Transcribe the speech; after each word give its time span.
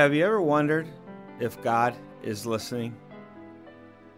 Have 0.00 0.14
you 0.14 0.24
ever 0.24 0.40
wondered 0.40 0.88
if 1.40 1.62
God 1.62 1.94
is 2.22 2.46
listening? 2.46 2.96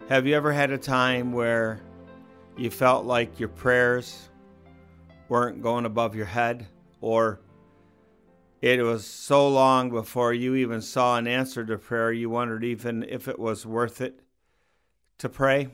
Have 0.08 0.28
you 0.28 0.36
ever 0.36 0.52
had 0.52 0.70
a 0.70 0.78
time 0.78 1.32
where 1.32 1.80
you 2.56 2.70
felt 2.70 3.04
like 3.04 3.40
your 3.40 3.48
prayers 3.48 4.28
weren't 5.28 5.60
going 5.60 5.84
above 5.84 6.14
your 6.14 6.26
head 6.26 6.68
or 7.00 7.40
it 8.60 8.80
was 8.80 9.04
so 9.04 9.48
long 9.48 9.90
before 9.90 10.32
you 10.32 10.54
even 10.54 10.80
saw 10.80 11.16
an 11.16 11.26
answer 11.26 11.64
to 11.64 11.76
prayer 11.78 12.12
you 12.12 12.30
wondered 12.30 12.62
even 12.62 13.02
if 13.02 13.26
it 13.26 13.40
was 13.40 13.66
worth 13.66 14.00
it 14.00 14.20
to 15.18 15.28
pray? 15.28 15.66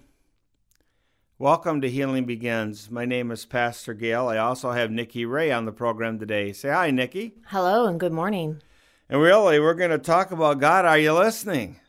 Welcome 1.38 1.82
to 1.82 1.90
Healing 1.90 2.24
Begins. 2.24 2.90
My 2.90 3.04
name 3.04 3.30
is 3.30 3.44
Pastor 3.44 3.92
Gail. 3.92 4.28
I 4.28 4.38
also 4.38 4.70
have 4.72 4.90
Nikki 4.90 5.26
Ray 5.26 5.52
on 5.52 5.66
the 5.66 5.70
program 5.70 6.18
today. 6.18 6.54
Say 6.54 6.70
hi, 6.70 6.90
Nikki. 6.90 7.34
Hello 7.48 7.84
and 7.84 8.00
good 8.00 8.14
morning. 8.14 8.62
And 9.10 9.22
really, 9.22 9.58
we're 9.58 9.74
going 9.74 9.90
to 9.90 9.98
talk 9.98 10.32
about 10.32 10.60
God. 10.60 10.84
Are 10.84 10.98
you 10.98 11.14
listening? 11.14 11.80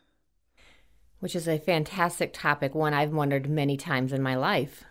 Which 1.20 1.36
is 1.36 1.50
a 1.50 1.60
fantastic 1.60 2.32
topic, 2.32 2.74
one 2.74 2.94
I've 2.94 3.12
wondered 3.12 3.50
many 3.50 3.76
times 3.76 4.14
in 4.14 4.22
my 4.22 4.36
life. 4.36 4.86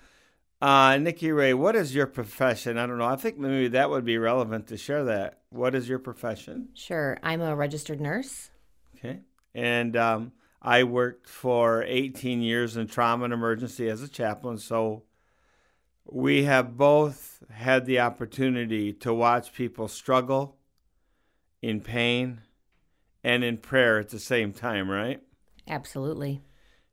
Uh, 0.61 0.99
Nikki 0.99 1.33
Ray, 1.33 1.55
what 1.55 1.75
is 1.75 1.95
your 1.95 2.07
profession? 2.07 2.77
I 2.77 2.87
don't 2.87 2.99
know. 2.99 3.07
I 3.07 3.17
think 3.17 3.39
maybe 3.39 3.69
that 3.69 3.89
would 3.89 4.05
be 4.05 4.19
relevant 4.19 4.67
to 4.67 4.77
share 4.77 5.05
that. 5.05 5.39
What 5.49 5.75
is 5.75 5.89
your 5.89 6.01
profession? 6.01 6.69
Sure. 6.75 7.17
I'm 7.23 7.41
a 7.41 7.57
registered 7.57 8.01
nurse. 8.01 8.51
Okay. 8.97 9.21
And 9.55 9.97
um, 9.97 10.33
I 10.61 10.85
worked 10.85 11.29
for 11.29 11.83
18 11.85 12.43
years 12.43 12.77
in 12.77 12.89
trauma 12.89 13.25
and 13.25 13.33
emergency 13.33 13.89
as 13.89 14.03
a 14.03 14.09
chaplain. 14.09 14.59
So 14.59 15.05
we 16.05 16.45
have 16.45 16.77
both 16.77 17.43
had 17.51 17.87
the 17.87 18.01
opportunity 18.01 18.93
to 18.95 19.15
watch 19.15 19.55
people 19.55 19.89
struggle 19.89 20.58
in 21.63 21.81
pain 21.81 22.41
and 23.25 23.45
in 23.45 23.59
prayer 23.59 23.99
at 23.99 24.11
the 24.11 24.19
same 24.19 24.53
time, 24.53 24.91
right? 24.91 25.21
Absolutely. 25.67 26.43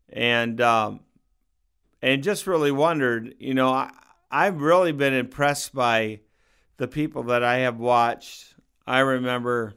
And 0.09 0.59
um, 0.61 1.01
and 2.01 2.23
just 2.23 2.47
really 2.47 2.71
wondered, 2.71 3.35
you 3.39 3.53
know, 3.53 3.69
I, 3.69 3.91
I've 4.29 4.61
really 4.61 4.91
been 4.91 5.13
impressed 5.13 5.73
by 5.73 6.21
the 6.77 6.87
people 6.87 7.23
that 7.23 7.43
I 7.43 7.57
have 7.59 7.79
watched. 7.79 8.55
I 8.85 8.99
remember 8.99 9.75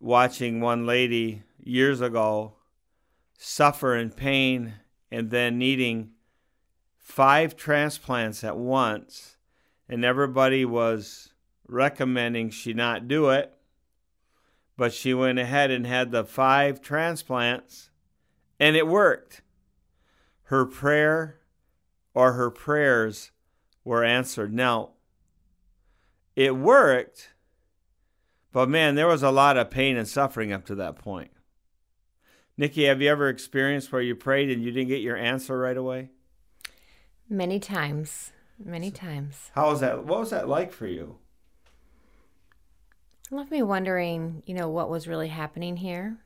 watching 0.00 0.60
one 0.60 0.86
lady 0.86 1.42
years 1.58 2.00
ago 2.00 2.54
suffer 3.38 3.96
in 3.96 4.10
pain 4.10 4.74
and 5.10 5.30
then 5.30 5.58
needing 5.58 6.10
five 6.96 7.54
transplants 7.56 8.42
at 8.42 8.56
once, 8.56 9.36
and 9.88 10.04
everybody 10.04 10.64
was 10.64 11.32
recommending 11.68 12.50
she 12.50 12.72
not 12.72 13.06
do 13.06 13.30
it 13.30 13.54
but 14.82 14.92
she 14.92 15.14
went 15.14 15.38
ahead 15.38 15.70
and 15.70 15.86
had 15.86 16.10
the 16.10 16.24
five 16.24 16.80
transplants, 16.80 17.90
and 18.58 18.74
it 18.74 18.88
worked. 18.88 19.40
Her 20.46 20.66
prayer 20.66 21.38
or 22.14 22.32
her 22.32 22.50
prayers 22.50 23.30
were 23.84 24.02
answered. 24.02 24.52
Now, 24.52 24.94
it 26.34 26.56
worked, 26.56 27.32
but 28.50 28.68
man, 28.68 28.96
there 28.96 29.06
was 29.06 29.22
a 29.22 29.30
lot 29.30 29.56
of 29.56 29.70
pain 29.70 29.96
and 29.96 30.08
suffering 30.08 30.52
up 30.52 30.64
to 30.66 30.74
that 30.74 30.96
point. 30.96 31.30
Nikki, 32.56 32.86
have 32.86 33.00
you 33.00 33.08
ever 33.08 33.28
experienced 33.28 33.92
where 33.92 34.02
you 34.02 34.16
prayed 34.16 34.50
and 34.50 34.64
you 34.64 34.72
didn't 34.72 34.88
get 34.88 35.00
your 35.00 35.16
answer 35.16 35.56
right 35.56 35.76
away? 35.76 36.10
Many 37.28 37.60
times. 37.60 38.32
Many 38.58 38.90
times. 38.90 39.52
How 39.54 39.70
was 39.70 39.78
that? 39.78 40.04
What 40.06 40.18
was 40.18 40.30
that 40.30 40.48
like 40.48 40.72
for 40.72 40.88
you? 40.88 41.18
Left 43.32 43.50
me 43.50 43.62
wondering, 43.62 44.42
you 44.46 44.54
know, 44.54 44.68
what 44.68 44.90
was 44.90 45.08
really 45.08 45.28
happening 45.28 45.76
here. 45.76 46.16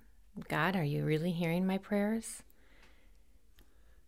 God, 0.48 0.76
are 0.76 0.84
you 0.84 1.04
really 1.04 1.30
hearing 1.30 1.66
my 1.66 1.78
prayers? 1.78 2.42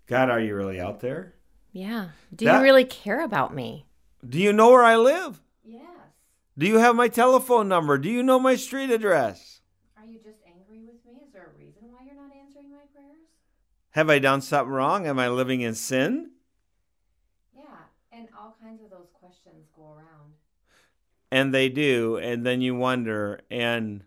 God, 0.06 0.31
are 0.31 0.41
you 0.41 0.54
really 0.54 0.81
out 0.81 1.00
there? 1.00 1.34
Yeah. 1.72 2.08
Do 2.34 2.47
that, 2.47 2.58
you 2.58 2.64
really 2.64 2.84
care 2.84 3.22
about 3.22 3.54
me? 3.54 3.87
Do 4.28 4.38
you 4.38 4.53
know 4.53 4.70
where 4.70 4.84
I 4.84 4.97
live? 4.97 5.41
Yes. 5.64 5.82
Do 6.56 6.66
you 6.66 6.78
have 6.78 6.97
my 6.97 7.08
telephone 7.08 7.69
number? 7.69 7.98
Do 7.98 8.08
you 8.10 8.22
know 8.22 8.38
my 8.38 8.56
street 8.56 8.91
address? 8.91 9.60
Are 9.97 10.04
you 10.04 10.19
just 10.19 10.41
angry 10.47 10.81
with 10.81 11.04
me? 11.06 11.22
Is 11.25 11.32
there 11.32 11.53
a 11.54 11.58
reason 11.58 11.92
why 11.92 12.04
you're 12.04 12.16
not 12.16 12.34
answering 12.34 12.70
my 12.70 12.78
prayers? 12.92 13.28
Have 13.91 14.10
I 14.10 14.19
done 14.19 14.41
something 14.41 14.72
wrong? 14.72 15.06
Am 15.06 15.19
I 15.19 15.28
living 15.28 15.60
in 15.60 15.75
sin? 15.75 16.31
Yeah, 17.54 17.62
and 18.10 18.28
all 18.37 18.56
kinds 18.60 18.82
of 18.82 18.91
those 18.91 19.08
questions 19.12 19.69
go 19.76 19.92
around 19.92 20.34
and 21.31 21.53
they 21.53 21.69
do 21.69 22.16
and 22.16 22.44
then 22.44 22.61
you 22.61 22.75
wonder 22.75 23.41
and 23.50 24.03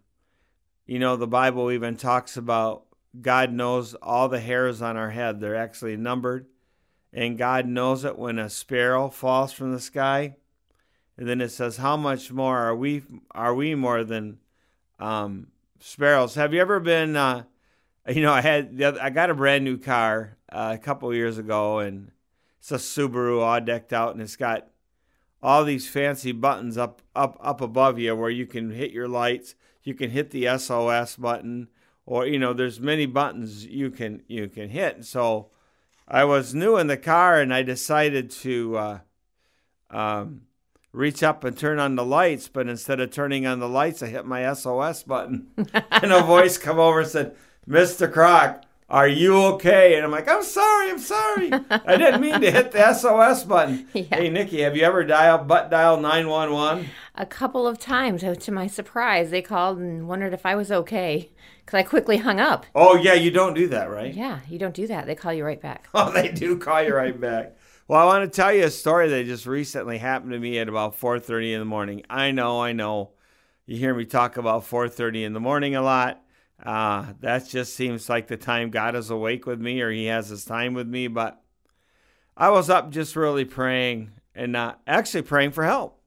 you 0.85 0.99
know 0.99 1.15
the 1.15 1.27
bible 1.27 1.71
even 1.71 1.95
talks 1.95 2.37
about 2.37 2.85
god 3.19 3.51
knows 3.51 3.93
all 3.95 4.29
the 4.29 4.39
hairs 4.39 4.81
on 4.81 4.95
our 4.95 5.09
head. 5.09 5.39
They're 5.39 5.55
actually 5.55 5.97
numbered 5.97 6.47
and 7.11 7.37
god 7.37 7.65
knows 7.65 8.05
it 8.05 8.17
when 8.17 8.39
a 8.39 8.49
sparrow 8.49 9.09
falls 9.09 9.51
from 9.51 9.73
the 9.73 9.79
sky. 9.79 10.35
And 11.17 11.27
then 11.27 11.41
it 11.41 11.49
says 11.49 11.77
how 11.77 11.97
much 11.97 12.31
more 12.31 12.57
are 12.57 12.75
we 12.75 13.03
are 13.31 13.53
we 13.53 13.75
more 13.75 14.03
than 14.03 14.39
um, 14.99 15.47
sparrows? 15.79 16.35
Have 16.35 16.53
you 16.53 16.61
ever 16.61 16.79
been 16.79 17.15
uh, 17.15 17.43
you 18.07 18.21
know 18.21 18.33
i 18.33 18.41
had 18.41 18.81
i 18.81 19.09
got 19.09 19.29
a 19.29 19.35
brand 19.35 19.63
new 19.63 19.77
car 19.77 20.37
uh, 20.51 20.71
a 20.73 20.77
couple 20.77 21.13
years 21.13 21.37
ago 21.37 21.79
and 21.79 22.11
it's 22.59 22.71
a 22.71 22.75
subaru 22.75 23.41
all 23.41 23.61
decked 23.61 23.93
out 23.93 24.13
and 24.13 24.21
it's 24.21 24.35
got 24.35 24.67
all 25.43 25.63
these 25.63 25.87
fancy 25.87 26.31
buttons 26.31 26.77
up 26.77 27.01
up 27.15 27.37
up 27.41 27.61
above 27.61 27.97
you 27.99 28.15
where 28.15 28.29
you 28.29 28.45
can 28.45 28.71
hit 28.71 28.91
your 28.91 29.07
lights 29.07 29.55
you 29.83 29.93
can 29.93 30.11
hit 30.11 30.31
the 30.31 30.45
sos 30.57 31.15
button 31.15 31.67
or 32.05 32.25
you 32.25 32.37
know 32.37 32.53
there's 32.53 32.79
many 32.79 33.05
buttons 33.05 33.65
you 33.65 33.89
can 33.89 34.21
you 34.27 34.47
can 34.47 34.69
hit. 34.69 35.05
So 35.05 35.49
i 36.07 36.23
was 36.23 36.53
new 36.53 36.77
in 36.77 36.87
the 36.87 36.97
car 36.97 37.39
and 37.39 37.53
i 37.53 37.63
decided 37.63 38.29
to 38.29 38.77
uh, 38.77 38.99
um, 39.89 40.41
reach 40.91 41.23
up 41.23 41.43
and 41.43 41.57
turn 41.57 41.79
on 41.79 41.95
the 41.95 42.05
lights 42.05 42.47
but 42.47 42.67
instead 42.67 42.99
of 42.99 43.11
turning 43.11 43.45
on 43.45 43.59
the 43.59 43.69
lights 43.69 44.03
i 44.03 44.07
hit 44.07 44.25
my 44.25 44.51
sos 44.53 45.03
button. 45.03 45.47
And 45.91 46.11
a 46.11 46.21
voice 46.21 46.57
come 46.57 46.79
over 46.79 47.01
and 47.01 47.09
said 47.09 47.35
mr 47.67 48.11
croc 48.11 48.63
are 48.91 49.07
you 49.07 49.41
okay? 49.53 49.95
And 49.95 50.03
I'm 50.03 50.11
like, 50.11 50.27
I'm 50.27 50.43
sorry, 50.43 50.91
I'm 50.91 50.99
sorry. 50.99 51.49
I 51.71 51.95
didn't 51.95 52.19
mean 52.19 52.41
to 52.41 52.51
hit 52.51 52.71
the 52.73 52.93
SOS 52.93 53.45
button. 53.45 53.87
Yeah. 53.93 54.17
Hey, 54.17 54.29
Nikki, 54.29 54.61
have 54.61 54.75
you 54.75 54.83
ever 54.83 55.03
dialed 55.03 55.47
butt 55.47 55.69
dial 55.69 55.99
911? 55.99 56.87
A 57.15 57.25
couple 57.25 57.67
of 57.67 57.79
times. 57.79 58.23
Uh, 58.23 58.35
to 58.35 58.51
my 58.51 58.67
surprise, 58.67 59.29
they 59.29 59.41
called 59.41 59.77
and 59.79 60.07
wondered 60.07 60.33
if 60.33 60.45
I 60.45 60.55
was 60.55 60.71
okay 60.71 61.29
because 61.59 61.77
I 61.77 61.83
quickly 61.83 62.17
hung 62.17 62.39
up. 62.39 62.65
Oh, 62.75 62.95
yeah, 62.95 63.13
you 63.13 63.31
don't 63.31 63.53
do 63.53 63.67
that, 63.69 63.89
right? 63.89 64.13
Yeah, 64.13 64.39
you 64.49 64.59
don't 64.59 64.73
do 64.73 64.87
that. 64.87 65.05
They 65.05 65.15
call 65.15 65.33
you 65.33 65.45
right 65.45 65.61
back. 65.61 65.87
Oh, 65.93 66.11
they 66.11 66.29
do 66.29 66.57
call 66.57 66.83
you 66.83 66.93
right 66.95 67.19
back. 67.19 67.55
Well, 67.87 68.01
I 68.01 68.05
want 68.05 68.31
to 68.31 68.35
tell 68.35 68.53
you 68.53 68.65
a 68.65 68.69
story 68.71 69.07
that 69.09 69.25
just 69.25 69.45
recently 69.45 69.97
happened 69.99 70.31
to 70.31 70.39
me 70.39 70.59
at 70.59 70.67
about 70.69 70.99
4:30 70.99 71.53
in 71.53 71.59
the 71.59 71.65
morning. 71.65 72.03
I 72.09 72.31
know, 72.31 72.61
I 72.61 72.73
know. 72.73 73.11
You 73.65 73.77
hear 73.77 73.93
me 73.93 74.05
talk 74.05 74.35
about 74.37 74.63
4:30 74.63 75.23
in 75.23 75.33
the 75.33 75.39
morning 75.39 75.75
a 75.75 75.81
lot. 75.81 76.21
Uh, 76.63 77.13
that 77.21 77.47
just 77.47 77.73
seems 77.73 78.07
like 78.09 78.27
the 78.27 78.37
time 78.37 78.69
God 78.69 78.95
is 78.95 79.09
awake 79.09 79.45
with 79.45 79.59
me 79.59 79.81
or 79.81 79.91
He 79.91 80.05
has 80.05 80.29
His 80.29 80.45
time 80.45 80.73
with 80.73 80.87
me. 80.87 81.07
But 81.07 81.41
I 82.37 82.49
was 82.49 82.69
up 82.69 82.91
just 82.91 83.15
really 83.15 83.45
praying 83.45 84.11
and 84.35 84.55
uh, 84.55 84.75
actually 84.85 85.23
praying 85.23 85.51
for 85.51 85.63
help, 85.63 86.01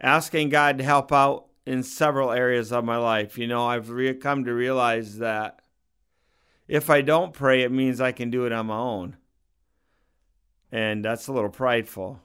asking 0.00 0.48
God 0.48 0.78
to 0.78 0.84
help 0.84 1.12
out 1.12 1.46
in 1.66 1.82
several 1.82 2.32
areas 2.32 2.72
of 2.72 2.84
my 2.84 2.96
life. 2.96 3.38
You 3.38 3.46
know, 3.46 3.66
I've 3.66 3.90
re- 3.90 4.14
come 4.14 4.44
to 4.44 4.52
realize 4.52 5.18
that 5.18 5.60
if 6.68 6.90
I 6.90 7.00
don't 7.00 7.32
pray, 7.32 7.62
it 7.62 7.72
means 7.72 8.00
I 8.00 8.12
can 8.12 8.30
do 8.30 8.46
it 8.46 8.52
on 8.52 8.66
my 8.66 8.76
own. 8.76 9.16
And 10.72 11.04
that's 11.04 11.28
a 11.28 11.32
little 11.32 11.50
prideful. 11.50 12.20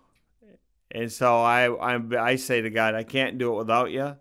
And 0.91 1.11
so 1.11 1.37
I, 1.37 1.69
I, 1.71 1.99
I 2.19 2.35
say 2.35 2.61
to 2.61 2.69
God, 2.69 2.95
I 2.95 3.03
can't 3.03 3.37
do 3.37 3.53
it 3.53 3.57
without 3.57 3.91
you. 3.91 4.15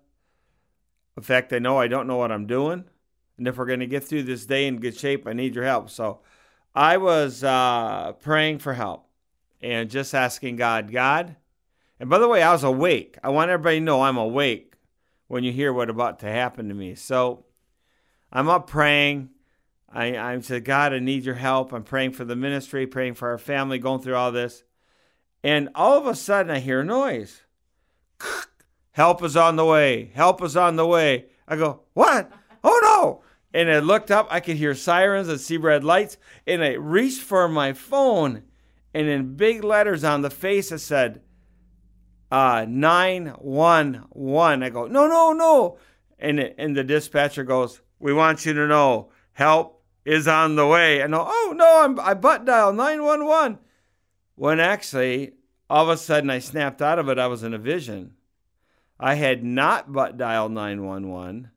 In 1.16 1.22
fact, 1.22 1.52
I 1.52 1.58
know 1.58 1.78
I 1.78 1.88
don't 1.88 2.06
know 2.06 2.16
what 2.16 2.30
I'm 2.30 2.46
doing. 2.46 2.84
And 3.38 3.48
if 3.48 3.56
we're 3.56 3.66
going 3.66 3.80
to 3.80 3.86
get 3.86 4.04
through 4.04 4.24
this 4.24 4.44
day 4.44 4.66
in 4.66 4.80
good 4.80 4.96
shape, 4.96 5.26
I 5.26 5.32
need 5.32 5.54
your 5.54 5.64
help. 5.64 5.90
So 5.90 6.20
I 6.74 6.96
was 6.96 7.42
uh, 7.42 8.12
praying 8.20 8.58
for 8.58 8.74
help 8.74 9.08
and 9.60 9.88
just 9.88 10.14
asking 10.14 10.56
God, 10.56 10.92
God, 10.92 11.36
and 12.00 12.08
by 12.08 12.18
the 12.18 12.28
way, 12.28 12.42
I 12.42 12.52
was 12.52 12.64
awake. 12.64 13.18
I 13.22 13.30
want 13.30 13.50
everybody 13.50 13.78
to 13.78 13.84
know 13.84 14.02
I'm 14.02 14.16
awake 14.16 14.74
when 15.26 15.44
you 15.44 15.52
hear 15.52 15.72
what 15.72 15.90
about 15.90 16.20
to 16.20 16.26
happen 16.26 16.68
to 16.68 16.74
me. 16.74 16.94
So 16.94 17.44
I'm 18.32 18.48
up 18.48 18.68
praying. 18.68 19.30
I, 19.90 20.16
I 20.16 20.40
said, 20.40 20.64
God, 20.64 20.92
I 20.92 20.98
need 20.98 21.24
your 21.24 21.34
help. 21.34 21.72
I'm 21.72 21.82
praying 21.82 22.12
for 22.12 22.24
the 22.24 22.36
ministry, 22.36 22.86
praying 22.86 23.14
for 23.14 23.30
our 23.30 23.38
family, 23.38 23.78
going 23.78 24.00
through 24.00 24.16
all 24.16 24.32
this. 24.32 24.62
And 25.42 25.70
all 25.74 25.96
of 25.98 26.06
a 26.06 26.14
sudden, 26.14 26.50
I 26.50 26.58
hear 26.58 26.80
a 26.80 26.84
noise. 26.84 27.42
Help 28.92 29.22
is 29.22 29.36
on 29.36 29.56
the 29.56 29.64
way. 29.64 30.10
Help 30.14 30.42
is 30.42 30.56
on 30.56 30.76
the 30.76 30.86
way. 30.86 31.26
I 31.46 31.56
go, 31.56 31.82
What? 31.94 32.30
And 33.54 33.70
I 33.70 33.78
looked 33.78 34.10
up. 34.10 34.28
I 34.30 34.40
could 34.40 34.56
hear 34.56 34.74
sirens 34.74 35.28
and 35.28 35.40
see 35.40 35.56
red 35.56 35.82
lights, 35.84 36.16
and 36.46 36.62
I 36.62 36.72
reached 36.74 37.22
for 37.22 37.48
my 37.48 37.72
phone, 37.72 38.42
and 38.92 39.08
in 39.08 39.36
big 39.36 39.64
letters 39.64 40.04
on 40.04 40.22
the 40.22 40.30
face 40.30 40.70
it 40.70 40.80
said, 40.80 41.22
uh, 42.30 42.66
911. 42.68 44.62
I 44.62 44.68
go, 44.68 44.86
no, 44.86 45.06
no, 45.06 45.32
no. 45.32 45.78
and 46.18 46.40
it, 46.40 46.54
and 46.58 46.76
the 46.76 46.84
dispatcher 46.84 47.44
goes, 47.44 47.80
"We 47.98 48.12
want 48.12 48.44
you 48.44 48.52
to 48.54 48.66
know 48.66 49.10
help 49.32 49.82
is 50.04 50.26
on 50.28 50.56
the 50.56 50.66
way." 50.66 51.00
And 51.00 51.14
oh 51.14 51.52
no, 51.56 51.82
I'm 51.84 51.98
I 52.00 52.14
butt 52.14 52.44
dial 52.44 52.72
nine 52.72 53.02
one 53.02 53.24
one. 53.24 53.58
When 54.34 54.60
actually, 54.60 55.34
all 55.70 55.84
of 55.84 55.88
a 55.90 55.96
sudden, 55.96 56.30
I 56.30 56.38
snapped 56.38 56.82
out 56.82 56.98
of 56.98 57.08
it. 57.08 57.18
I 57.18 57.26
was 57.28 57.42
in 57.42 57.54
a 57.54 57.58
vision. 57.58 58.14
I 59.00 59.14
had 59.14 59.44
not 59.44 59.92
butt 59.92 60.16
dialed 60.16 60.52
nine 60.52 60.84
one 60.84 61.08
one, 61.08 61.50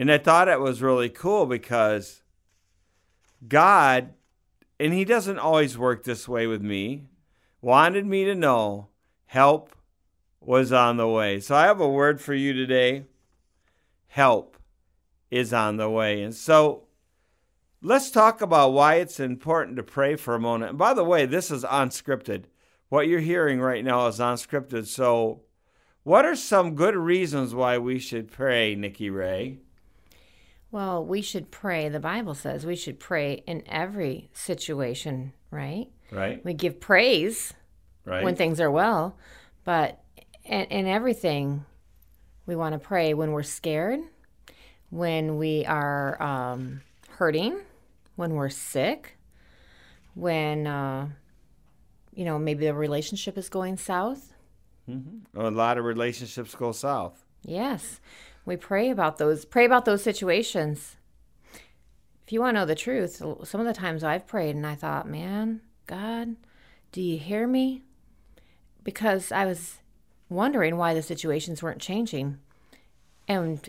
and 0.00 0.10
I 0.10 0.16
thought 0.16 0.48
it 0.48 0.60
was 0.60 0.80
really 0.80 1.10
cool 1.10 1.44
because 1.44 2.22
God, 3.46 4.14
and 4.78 4.94
He 4.94 5.04
doesn't 5.04 5.38
always 5.38 5.76
work 5.76 6.04
this 6.04 6.26
way 6.26 6.46
with 6.46 6.62
me, 6.62 7.04
wanted 7.60 8.06
me 8.06 8.24
to 8.24 8.34
know 8.34 8.88
help 9.26 9.76
was 10.40 10.72
on 10.72 10.96
the 10.96 11.06
way. 11.06 11.38
So 11.38 11.54
I 11.54 11.66
have 11.66 11.82
a 11.82 11.88
word 11.88 12.18
for 12.18 12.32
you 12.32 12.54
today. 12.54 13.04
Help 14.06 14.56
is 15.30 15.52
on 15.52 15.76
the 15.76 15.90
way. 15.90 16.22
And 16.22 16.34
so 16.34 16.84
let's 17.82 18.10
talk 18.10 18.40
about 18.40 18.72
why 18.72 18.94
it's 18.94 19.20
important 19.20 19.76
to 19.76 19.82
pray 19.82 20.16
for 20.16 20.34
a 20.34 20.40
moment. 20.40 20.70
And 20.70 20.78
by 20.78 20.94
the 20.94 21.04
way, 21.04 21.26
this 21.26 21.50
is 21.50 21.62
unscripted. 21.62 22.44
What 22.88 23.06
you're 23.06 23.20
hearing 23.20 23.60
right 23.60 23.84
now 23.84 24.06
is 24.06 24.18
unscripted. 24.18 24.86
So, 24.86 25.42
what 26.04 26.24
are 26.24 26.36
some 26.36 26.74
good 26.74 26.96
reasons 26.96 27.54
why 27.54 27.76
we 27.76 27.98
should 27.98 28.32
pray, 28.32 28.74
Nikki 28.74 29.10
Ray? 29.10 29.58
Well, 30.72 31.04
we 31.04 31.20
should 31.22 31.50
pray. 31.50 31.88
The 31.88 32.00
Bible 32.00 32.34
says 32.34 32.64
we 32.64 32.76
should 32.76 33.00
pray 33.00 33.42
in 33.46 33.62
every 33.66 34.30
situation, 34.32 35.32
right? 35.50 35.88
Right. 36.12 36.44
We 36.44 36.54
give 36.54 36.80
praise 36.80 37.52
Right. 38.04 38.24
when 38.24 38.34
things 38.34 38.60
are 38.60 38.70
well, 38.70 39.16
but 39.64 40.00
in, 40.44 40.62
in 40.64 40.86
everything, 40.86 41.64
we 42.46 42.56
want 42.56 42.72
to 42.72 42.78
pray 42.78 43.14
when 43.14 43.32
we're 43.32 43.42
scared, 43.42 44.00
when 44.88 45.36
we 45.36 45.64
are 45.66 46.20
um, 46.22 46.80
hurting, 47.10 47.60
when 48.16 48.34
we're 48.34 48.48
sick, 48.48 49.16
when, 50.14 50.66
uh, 50.66 51.08
you 52.14 52.24
know, 52.24 52.38
maybe 52.38 52.66
the 52.66 52.74
relationship 52.74 53.36
is 53.36 53.48
going 53.48 53.76
south. 53.76 54.32
a 54.88 55.50
lot 55.50 55.78
of 55.78 55.84
relationships 55.84 56.54
go 56.54 56.72
south. 56.72 57.24
Yes, 57.44 58.00
we 58.44 58.56
pray 58.56 58.90
about 58.90 59.18
those. 59.18 59.44
Pray 59.44 59.64
about 59.64 59.84
those 59.84 60.02
situations. 60.02 60.96
If 62.24 62.32
you 62.32 62.40
want 62.40 62.54
to 62.54 62.60
know 62.60 62.66
the 62.66 62.74
truth, 62.74 63.16
some 63.16 63.60
of 63.60 63.66
the 63.66 63.74
times 63.74 64.04
I've 64.04 64.26
prayed 64.26 64.54
and 64.54 64.66
I 64.66 64.74
thought, 64.76 65.08
man, 65.08 65.62
God, 65.86 66.36
do 66.92 67.02
you 67.02 67.18
hear 67.18 67.46
me? 67.46 67.82
Because 68.84 69.32
I 69.32 69.46
was 69.46 69.78
wondering 70.28 70.76
why 70.76 70.94
the 70.94 71.02
situations 71.02 71.62
weren't 71.62 71.80
changing. 71.80 72.38
And 73.26 73.68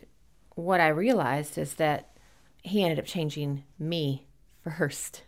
what 0.55 0.79
I 0.79 0.87
realized 0.89 1.57
is 1.57 1.75
that 1.75 2.15
He 2.61 2.83
ended 2.83 2.99
up 2.99 3.05
changing 3.05 3.63
me 3.79 4.27
first. 4.63 5.23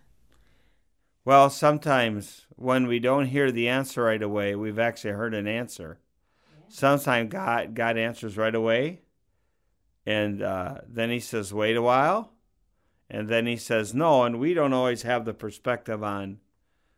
Well, 1.26 1.50
sometimes 1.50 2.46
when 2.56 2.86
we 2.86 3.00
don't 3.00 3.28
hear 3.28 3.52
the 3.52 3.70
answer 3.70 4.04
right 4.04 4.22
away, 4.22 4.56
we've 4.56 4.80
actually 4.80 5.14
heard 5.14 5.34
an 5.34 5.48
answer. 5.48 6.00
Sometimes 6.68 7.32
God 7.32 7.76
God 7.76 7.98
answers 7.98 8.38
right 8.38 8.54
away, 8.54 9.02
and 10.06 10.42
uh, 10.42 10.80
then 10.88 11.10
He 11.10 11.20
says, 11.20 11.54
"Wait 11.54 11.76
a 11.76 11.82
while," 11.82 12.34
and 13.10 13.30
then 13.30 13.46
He 13.46 13.58
says, 13.58 13.94
"No." 13.94 14.24
And 14.24 14.40
we 14.40 14.54
don't 14.54 14.74
always 14.74 15.04
have 15.04 15.26
the 15.26 15.34
perspective 15.34 16.04
on 16.04 16.40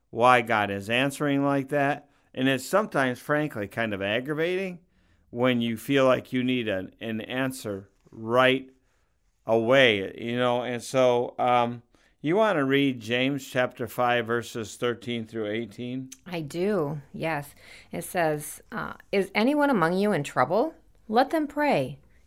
why 0.10 0.42
God 0.42 0.72
is 0.72 0.90
answering 0.90 1.44
like 1.44 1.70
that, 1.70 2.10
and 2.34 2.48
it's 2.48 2.66
sometimes, 2.66 3.20
frankly, 3.20 3.68
kind 3.68 3.94
of 3.94 4.02
aggravating 4.02 4.80
when 5.30 5.62
you 5.62 5.76
feel 5.76 6.06
like 6.06 6.32
you 6.32 6.44
need 6.44 6.68
an, 6.68 6.94
an 7.02 7.22
answer 7.22 7.90
right 8.12 8.70
away, 9.46 10.14
you 10.18 10.38
know. 10.38 10.62
And 10.62 10.82
so, 10.82 11.36
um, 11.38 11.84
you 12.22 12.38
want 12.38 12.58
to 12.58 12.64
read 12.64 13.00
James 13.00 13.48
chapter 13.48 13.88
5, 13.88 14.26
verses 14.26 14.76
13 14.78 15.26
through 15.26 15.48
18? 15.48 16.10
I 16.26 16.42
do, 16.42 17.02
yes. 17.14 17.54
It 17.92 18.04
says, 18.04 18.62
uh, 18.72 18.94
Is 19.12 19.30
anyone 19.36 19.70
among 19.70 19.94
you 19.94 20.12
in 20.12 20.24
trouble? 20.24 20.74
Let 21.08 21.30
them 21.30 21.46
pray. 21.48 22.00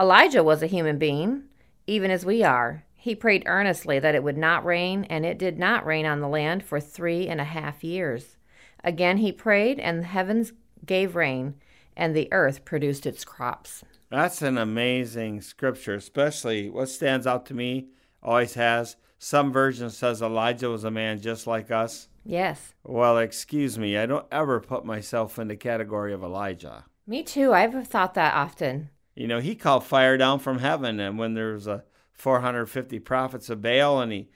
Elijah 0.00 0.42
was 0.42 0.62
a 0.62 0.66
human 0.66 0.96
being, 0.96 1.42
even 1.86 2.10
as 2.10 2.24
we 2.24 2.42
are. 2.42 2.84
He 2.94 3.14
prayed 3.14 3.42
earnestly 3.44 3.98
that 3.98 4.14
it 4.14 4.22
would 4.22 4.38
not 4.38 4.64
rain, 4.64 5.04
and 5.10 5.26
it 5.26 5.38
did 5.38 5.58
not 5.58 5.84
rain 5.84 6.06
on 6.06 6.20
the 6.20 6.28
land 6.28 6.62
for 6.64 6.80
three 6.80 7.28
and 7.28 7.38
a 7.38 7.44
half 7.44 7.84
years. 7.84 8.38
Again 8.82 9.18
he 9.18 9.30
prayed, 9.30 9.78
and 9.78 9.98
the 10.00 10.04
heavens 10.06 10.54
gave 10.86 11.16
rain, 11.16 11.54
and 11.94 12.16
the 12.16 12.32
earth 12.32 12.64
produced 12.64 13.04
its 13.04 13.26
crops. 13.26 13.84
That's 14.08 14.40
an 14.40 14.56
amazing 14.56 15.42
scripture, 15.42 15.94
especially 15.96 16.70
what 16.70 16.88
stands 16.88 17.26
out 17.26 17.44
to 17.46 17.54
me, 17.54 17.88
always 18.22 18.54
has. 18.54 18.96
Some 19.18 19.52
version 19.52 19.90
says 19.90 20.22
Elijah 20.22 20.70
was 20.70 20.84
a 20.84 20.90
man 20.90 21.20
just 21.20 21.46
like 21.46 21.70
us. 21.70 22.08
Yes, 22.24 22.74
Well, 22.84 23.18
excuse 23.18 23.78
me, 23.78 23.98
I 23.98 24.06
don't 24.06 24.26
ever 24.32 24.60
put 24.60 24.84
myself 24.86 25.38
in 25.38 25.48
the 25.48 25.56
category 25.56 26.14
of 26.14 26.22
Elijah. 26.22 26.84
me 27.06 27.22
too. 27.22 27.52
I've 27.52 27.86
thought 27.86 28.14
that 28.14 28.34
often. 28.34 28.88
You 29.20 29.26
know, 29.26 29.38
he 29.38 29.54
called 29.54 29.84
fire 29.84 30.16
down 30.16 30.38
from 30.38 30.60
heaven, 30.60 30.98
and 30.98 31.18
when 31.18 31.34
there 31.34 31.52
was 31.52 31.66
a 31.66 31.84
450 32.14 33.00
prophets 33.00 33.50
of 33.50 33.60
Baal, 33.60 34.00
and 34.00 34.10
he 34.10 34.30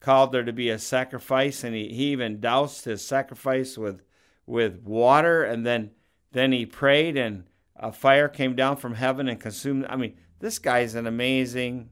called 0.00 0.32
there 0.32 0.42
to 0.42 0.54
be 0.54 0.70
a 0.70 0.78
sacrifice, 0.78 1.62
and 1.62 1.74
he, 1.74 1.88
he 1.88 2.12
even 2.12 2.40
doused 2.40 2.86
his 2.86 3.04
sacrifice 3.04 3.76
with 3.76 4.00
with 4.46 4.84
water, 4.84 5.44
and 5.44 5.66
then 5.66 5.90
then 6.30 6.50
he 6.50 6.64
prayed, 6.64 7.18
and 7.18 7.44
a 7.76 7.92
fire 7.92 8.26
came 8.26 8.56
down 8.56 8.78
from 8.78 8.94
heaven 8.94 9.28
and 9.28 9.38
consumed. 9.38 9.84
I 9.90 9.96
mean, 9.96 10.16
this 10.38 10.58
guy's 10.58 10.94
an 10.94 11.06
amazing, 11.06 11.90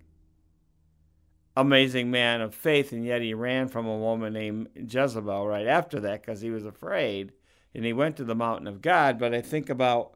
amazing 1.58 2.10
man 2.10 2.40
of 2.40 2.54
faith, 2.54 2.90
and 2.92 3.04
yet 3.04 3.20
he 3.20 3.34
ran 3.34 3.68
from 3.68 3.86
a 3.86 3.98
woman 3.98 4.32
named 4.32 4.68
Jezebel 4.76 5.46
right 5.46 5.66
after 5.66 6.00
that 6.00 6.22
because 6.22 6.40
he 6.40 6.48
was 6.48 6.64
afraid, 6.64 7.32
and 7.74 7.84
he 7.84 7.92
went 7.92 8.16
to 8.16 8.24
the 8.24 8.34
mountain 8.34 8.66
of 8.66 8.80
God. 8.80 9.18
But 9.18 9.34
I 9.34 9.42
think 9.42 9.68
about 9.68 10.14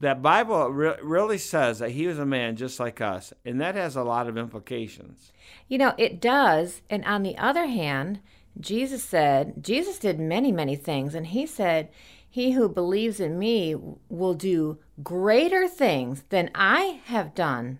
that 0.00 0.22
Bible 0.22 0.68
re- 0.70 0.96
really 1.02 1.38
says 1.38 1.78
that 1.78 1.90
he 1.90 2.06
was 2.06 2.18
a 2.18 2.26
man 2.26 2.56
just 2.56 2.80
like 2.80 3.00
us, 3.00 3.32
and 3.44 3.60
that 3.60 3.74
has 3.74 3.96
a 3.96 4.02
lot 4.02 4.26
of 4.28 4.36
implications. 4.38 5.32
You 5.68 5.78
know, 5.78 5.94
it 5.98 6.20
does. 6.20 6.82
And 6.90 7.04
on 7.04 7.22
the 7.22 7.36
other 7.36 7.66
hand, 7.66 8.20
Jesus 8.58 9.04
said, 9.04 9.62
Jesus 9.62 9.98
did 9.98 10.18
many, 10.18 10.50
many 10.52 10.74
things. 10.74 11.14
And 11.14 11.26
he 11.28 11.46
said, 11.46 11.90
He 12.28 12.52
who 12.52 12.68
believes 12.68 13.20
in 13.20 13.38
me 13.38 13.76
will 14.08 14.34
do 14.34 14.78
greater 15.02 15.68
things 15.68 16.24
than 16.30 16.50
I 16.54 17.00
have 17.04 17.34
done. 17.34 17.78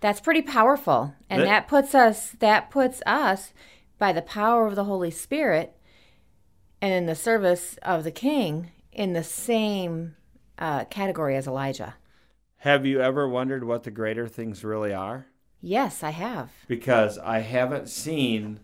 That's 0.00 0.20
pretty 0.20 0.42
powerful. 0.42 1.14
And 1.28 1.42
That- 1.42 1.46
that 1.46 1.68
puts 1.68 1.94
us, 1.94 2.32
that 2.40 2.70
puts 2.70 3.02
us 3.06 3.52
by 3.98 4.12
the 4.12 4.22
power 4.22 4.66
of 4.66 4.74
the 4.76 4.84
Holy 4.84 5.10
Spirit 5.10 5.76
and 6.80 6.92
in 6.92 7.06
the 7.06 7.14
service 7.14 7.78
of 7.82 8.04
the 8.04 8.10
King 8.10 8.70
in 8.92 9.12
the 9.12 9.24
same 9.24 10.16
uh, 10.60 10.84
category 10.84 11.36
as 11.36 11.46
Elijah. 11.46 11.94
Have 12.58 12.84
you 12.84 13.00
ever 13.00 13.28
wondered 13.28 13.64
what 13.64 13.84
the 13.84 13.90
greater 13.90 14.28
things 14.28 14.62
really 14.62 14.92
are? 14.92 15.26
Yes, 15.62 16.02
I 16.02 16.10
have. 16.10 16.50
Because 16.68 17.18
I 17.18 17.40
haven't 17.40 17.88
seen 17.88 18.60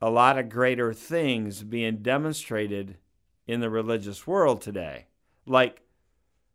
a 0.00 0.10
lot 0.10 0.38
of 0.38 0.48
greater 0.48 0.92
things 0.92 1.62
being 1.62 1.98
demonstrated 1.98 2.96
in 3.46 3.60
the 3.60 3.70
religious 3.70 4.26
world 4.26 4.60
today. 4.60 5.06
Like 5.46 5.82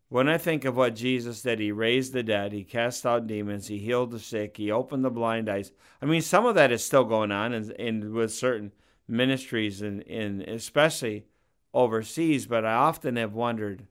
when 0.08 0.28
I 0.28 0.38
think 0.38 0.64
of 0.64 0.76
what 0.76 0.94
Jesus 0.94 1.42
did, 1.42 1.58
he 1.58 1.70
raised 1.72 2.12
the 2.12 2.22
dead, 2.22 2.52
he 2.52 2.64
cast 2.64 3.04
out 3.04 3.26
demons, 3.26 3.66
he 3.66 3.78
healed 3.78 4.10
the 4.10 4.18
sick, 4.18 4.56
he 4.56 4.70
opened 4.70 5.04
the 5.04 5.10
blind 5.10 5.48
eyes. 5.48 5.72
I 6.00 6.06
mean, 6.06 6.22
some 6.22 6.46
of 6.46 6.54
that 6.54 6.72
is 6.72 6.84
still 6.84 7.04
going 7.04 7.30
on 7.30 7.52
and, 7.52 7.70
and 7.72 8.12
with 8.12 8.32
certain 8.32 8.72
ministries 9.06 9.82
and, 9.82 10.06
and 10.08 10.42
especially 10.42 11.26
overseas, 11.74 12.46
but 12.46 12.64
I 12.64 12.74
often 12.74 13.16
have 13.16 13.34
wondered 13.34 13.86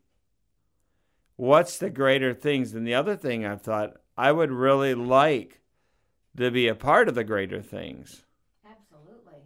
what's 1.37 1.77
the 1.77 1.89
greater 1.89 2.33
things? 2.33 2.73
And 2.73 2.85
the 2.85 2.93
other 2.93 3.15
thing 3.15 3.45
I've 3.45 3.61
thought, 3.61 3.93
I 4.17 4.31
would 4.31 4.51
really 4.51 4.93
like 4.93 5.61
to 6.35 6.51
be 6.51 6.67
a 6.67 6.75
part 6.75 7.07
of 7.07 7.15
the 7.15 7.23
greater 7.23 7.61
things. 7.61 8.25
Absolutely. 8.65 9.41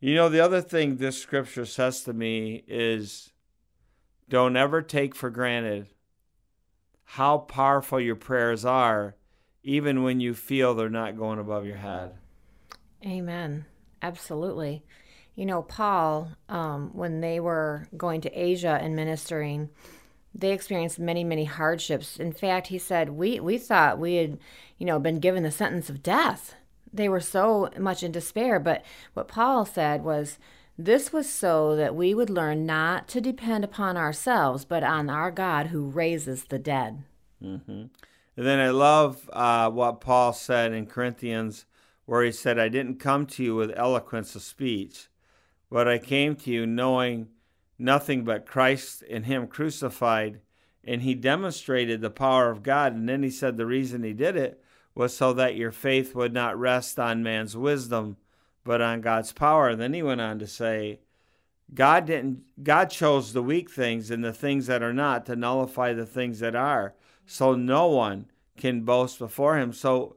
You 0.00 0.14
know, 0.16 0.28
the 0.28 0.40
other 0.40 0.60
thing 0.60 0.96
this 0.96 1.20
scripture 1.20 1.64
says 1.64 2.02
to 2.02 2.12
me 2.12 2.64
is 2.66 3.32
don't 4.28 4.56
ever 4.56 4.82
take 4.82 5.14
for 5.14 5.30
granted 5.30 5.88
how 7.12 7.38
powerful 7.38 7.98
your 7.98 8.16
prayers 8.16 8.66
are, 8.66 9.16
even 9.62 10.02
when 10.02 10.20
you 10.20 10.34
feel 10.34 10.74
they're 10.74 10.90
not 10.90 11.16
going 11.16 11.38
above 11.38 11.64
your 11.64 11.76
head. 11.76 12.12
Amen. 13.04 13.64
Absolutely. 14.02 14.84
You 15.34 15.46
know, 15.46 15.62
Paul, 15.62 16.32
um, 16.50 16.90
when 16.92 17.20
they 17.20 17.40
were 17.40 17.88
going 17.96 18.20
to 18.22 18.30
Asia 18.30 18.78
and 18.82 18.94
ministering, 18.94 19.70
they 20.38 20.52
experienced 20.52 21.00
many, 21.00 21.24
many 21.24 21.44
hardships. 21.44 22.16
In 22.16 22.32
fact, 22.32 22.68
he 22.68 22.78
said, 22.78 23.10
we, 23.10 23.40
we 23.40 23.58
thought 23.58 23.98
we 23.98 24.14
had, 24.14 24.38
you 24.78 24.86
know, 24.86 25.00
been 25.00 25.18
given 25.18 25.42
the 25.42 25.50
sentence 25.50 25.90
of 25.90 26.02
death. 26.02 26.54
They 26.92 27.08
were 27.08 27.20
so 27.20 27.70
much 27.78 28.04
in 28.04 28.12
despair. 28.12 28.60
But 28.60 28.84
what 29.14 29.26
Paul 29.26 29.66
said 29.66 30.04
was, 30.04 30.38
this 30.78 31.12
was 31.12 31.28
so 31.28 31.74
that 31.74 31.96
we 31.96 32.14
would 32.14 32.30
learn 32.30 32.64
not 32.64 33.08
to 33.08 33.20
depend 33.20 33.64
upon 33.64 33.96
ourselves, 33.96 34.64
but 34.64 34.84
on 34.84 35.10
our 35.10 35.32
God 35.32 35.66
who 35.66 35.82
raises 35.82 36.44
the 36.44 36.58
dead. 36.58 37.02
Mm-hmm. 37.42 37.86
And 38.36 38.46
then 38.46 38.60
I 38.60 38.70
love 38.70 39.28
uh, 39.32 39.68
what 39.70 40.00
Paul 40.00 40.32
said 40.32 40.72
in 40.72 40.86
Corinthians, 40.86 41.66
where 42.06 42.22
he 42.22 42.30
said, 42.30 42.60
I 42.60 42.68
didn't 42.68 43.00
come 43.00 43.26
to 43.26 43.42
you 43.42 43.56
with 43.56 43.76
eloquence 43.76 44.36
of 44.36 44.42
speech, 44.42 45.08
but 45.68 45.88
I 45.88 45.98
came 45.98 46.36
to 46.36 46.50
you 46.50 46.64
knowing 46.64 47.28
nothing 47.78 48.24
but 48.24 48.46
Christ 48.46 49.02
and 49.08 49.26
Him 49.26 49.46
crucified. 49.46 50.40
And 50.84 51.02
he 51.02 51.14
demonstrated 51.14 52.00
the 52.00 52.10
power 52.10 52.50
of 52.50 52.62
God. 52.62 52.94
And 52.94 53.08
then 53.08 53.22
he 53.22 53.30
said 53.30 53.56
the 53.56 53.66
reason 53.66 54.02
he 54.02 54.14
did 54.14 54.36
it 54.36 54.62
was 54.94 55.14
so 55.14 55.32
that 55.34 55.54
your 55.54 55.70
faith 55.70 56.14
would 56.14 56.32
not 56.32 56.58
rest 56.58 56.98
on 56.98 57.22
man's 57.22 57.56
wisdom, 57.56 58.16
but 58.64 58.80
on 58.80 59.00
God's 59.00 59.32
power. 59.32 59.68
And 59.68 59.80
then 59.80 59.92
he 59.92 60.02
went 60.02 60.20
on 60.20 60.38
to 60.38 60.46
say, 60.46 61.00
God 61.74 62.06
didn't 62.06 62.64
God 62.64 62.86
chose 62.86 63.32
the 63.32 63.42
weak 63.42 63.70
things 63.70 64.10
and 64.10 64.24
the 64.24 64.32
things 64.32 64.66
that 64.66 64.82
are 64.82 64.94
not 64.94 65.26
to 65.26 65.36
nullify 65.36 65.92
the 65.92 66.06
things 66.06 66.40
that 66.40 66.56
are. 66.56 66.94
So 67.26 67.54
no 67.54 67.88
one 67.88 68.30
can 68.56 68.82
boast 68.82 69.18
before 69.18 69.58
him. 69.58 69.72
So 69.72 70.16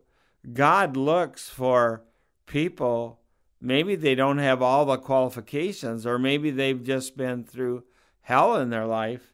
God 0.54 0.96
looks 0.96 1.50
for 1.50 2.04
people 2.46 3.20
maybe 3.62 3.96
they 3.96 4.16
don't 4.16 4.40
have 4.40 4.62
all 4.62 4.86
the 4.86 4.98
qualifications, 4.98 6.06
or 6.06 6.18
maybe 6.18 6.52
they've 6.52 6.84
just 6.84 7.16
been 7.16 7.44
through 7.44 7.84
hell 8.22 8.56
in 8.58 8.70
their 8.70 8.86
life, 8.86 9.34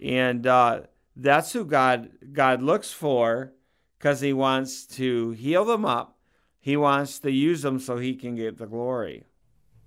and 0.00 0.46
uh, 0.46 0.80
that's 1.14 1.52
who 1.52 1.64
God 1.64 2.10
God 2.32 2.62
looks 2.62 2.92
for 2.92 3.52
because 3.98 4.20
He 4.20 4.32
wants 4.32 4.86
to 4.86 5.30
heal 5.32 5.64
them 5.64 5.84
up. 5.84 6.18
He 6.58 6.76
wants 6.76 7.18
to 7.20 7.30
use 7.30 7.62
them 7.62 7.78
so 7.78 7.98
He 7.98 8.14
can 8.14 8.34
get 8.34 8.58
the 8.58 8.66
glory. 8.66 9.24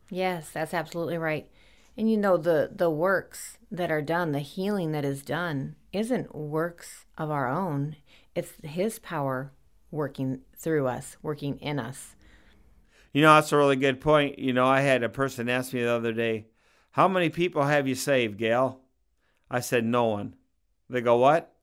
Yes, 0.10 0.50
that's 0.51 0.74
absolutely 0.74 1.17
right. 1.17 1.50
And 1.98 2.10
you 2.10 2.17
know 2.17 2.38
the 2.38 2.72
the 2.74 2.89
works 2.89 3.58
that 3.72 3.91
are 3.91 4.01
done, 4.01 4.31
the 4.31 4.39
healing 4.39 4.91
that 4.93 5.05
is 5.05 5.22
done, 5.22 5.75
isn't 5.91 6.34
works 6.36 7.05
of 7.17 7.29
our 7.29 7.48
own. 7.48 7.98
It's 8.36 8.53
His 8.63 9.00
power 9.00 9.51
working 9.91 10.41
through 10.55 10.88
us, 10.88 11.17
working 11.22 11.58
in 11.60 11.79
us. 11.79 12.15
You 13.12 13.24
know, 13.24 13.36
that's 13.36 13.51
a 13.51 13.58
really 13.58 13.75
good 13.75 14.01
point. 14.01 14.38
You 14.38 14.54
know, 14.54 14.66
I 14.66 14.82
had 14.82 15.04
a 15.04 15.10
person 15.10 15.50
ask 15.50 15.74
me 15.74 15.82
the 15.82 15.92
other 15.92 16.13
day, 16.13 16.48
How 16.92 17.08
many 17.08 17.30
people 17.30 17.63
have 17.63 17.88
you 17.88 17.96
saved, 17.96 18.38
Gail? 18.38 18.80
I 19.50 19.62
said, 19.62 19.84
No 19.84 20.06
one. 20.06 20.36
They 20.89 21.01
go, 21.01 21.18
What? 21.18 21.54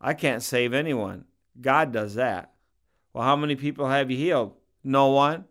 I 0.00 0.14
can't 0.14 0.42
save 0.42 0.74
anyone. 0.74 1.24
God 1.60 1.92
does 1.92 2.14
that. 2.14 2.52
Well, 3.12 3.24
how 3.24 3.36
many 3.36 3.54
people 3.54 3.88
have 3.88 4.10
you 4.10 4.16
healed? 4.16 4.54
No 4.82 5.08
one. 5.08 5.44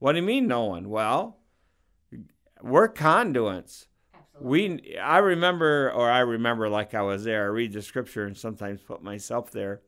What 0.00 0.12
do 0.12 0.18
you 0.18 0.24
mean, 0.24 0.48
no 0.48 0.64
one? 0.64 0.90
Well, 0.90 1.38
we're 2.60 2.88
conduits. 2.88 3.86
Absolutely. 4.12 4.78
We, 4.88 4.98
I 4.98 5.18
remember, 5.18 5.92
or 5.92 6.10
I 6.10 6.20
remember 6.20 6.68
like 6.68 6.92
I 6.92 7.02
was 7.02 7.24
there. 7.24 7.44
I 7.44 7.46
read 7.46 7.72
the 7.72 7.82
scripture 7.82 8.26
and 8.26 8.36
sometimes 8.36 8.82
put 8.82 9.02
myself 9.02 9.52
there 9.52 9.80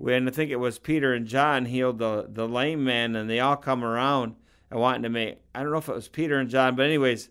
when 0.00 0.26
I 0.26 0.30
think 0.30 0.50
it 0.50 0.56
was 0.56 0.78
Peter 0.78 1.12
and 1.12 1.26
John 1.26 1.66
healed 1.66 1.98
the, 1.98 2.26
the 2.26 2.48
lame 2.48 2.82
man, 2.82 3.14
and 3.14 3.28
they 3.28 3.38
all 3.38 3.56
come 3.56 3.84
around 3.84 4.34
and 4.70 4.80
wanting 4.80 5.02
to 5.02 5.10
make, 5.10 5.42
I 5.54 5.62
don't 5.62 5.72
know 5.72 5.76
if 5.76 5.90
it 5.90 5.94
was 5.94 6.08
Peter 6.08 6.38
and 6.38 6.48
John, 6.48 6.74
but 6.74 6.86
anyways, 6.86 7.28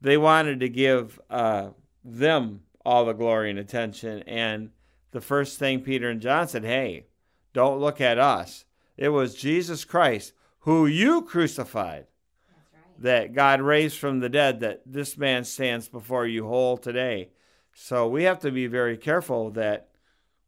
they 0.00 0.16
wanted 0.16 0.60
to 0.60 0.68
give 0.70 1.20
uh, 1.28 1.68
them 2.02 2.62
all 2.86 3.04
the 3.04 3.12
glory 3.12 3.50
and 3.50 3.58
attention. 3.58 4.22
And 4.22 4.70
the 5.10 5.20
first 5.20 5.58
thing 5.58 5.82
Peter 5.82 6.08
and 6.08 6.22
John 6.22 6.48
said, 6.48 6.64
hey, 6.64 7.04
don't 7.52 7.80
look 7.80 8.00
at 8.00 8.18
us. 8.18 8.64
It 8.96 9.10
was 9.10 9.34
Jesus 9.34 9.84
Christ, 9.84 10.32
who 10.60 10.86
you 10.86 11.20
crucified, 11.20 12.06
right. 12.48 13.02
that 13.02 13.34
God 13.34 13.60
raised 13.60 13.98
from 13.98 14.20
the 14.20 14.30
dead, 14.30 14.60
that 14.60 14.80
this 14.86 15.18
man 15.18 15.44
stands 15.44 15.86
before 15.86 16.26
you 16.26 16.46
whole 16.46 16.78
today. 16.78 17.28
So 17.74 18.08
we 18.08 18.22
have 18.22 18.38
to 18.38 18.50
be 18.50 18.68
very 18.68 18.96
careful 18.96 19.50
that 19.50 19.90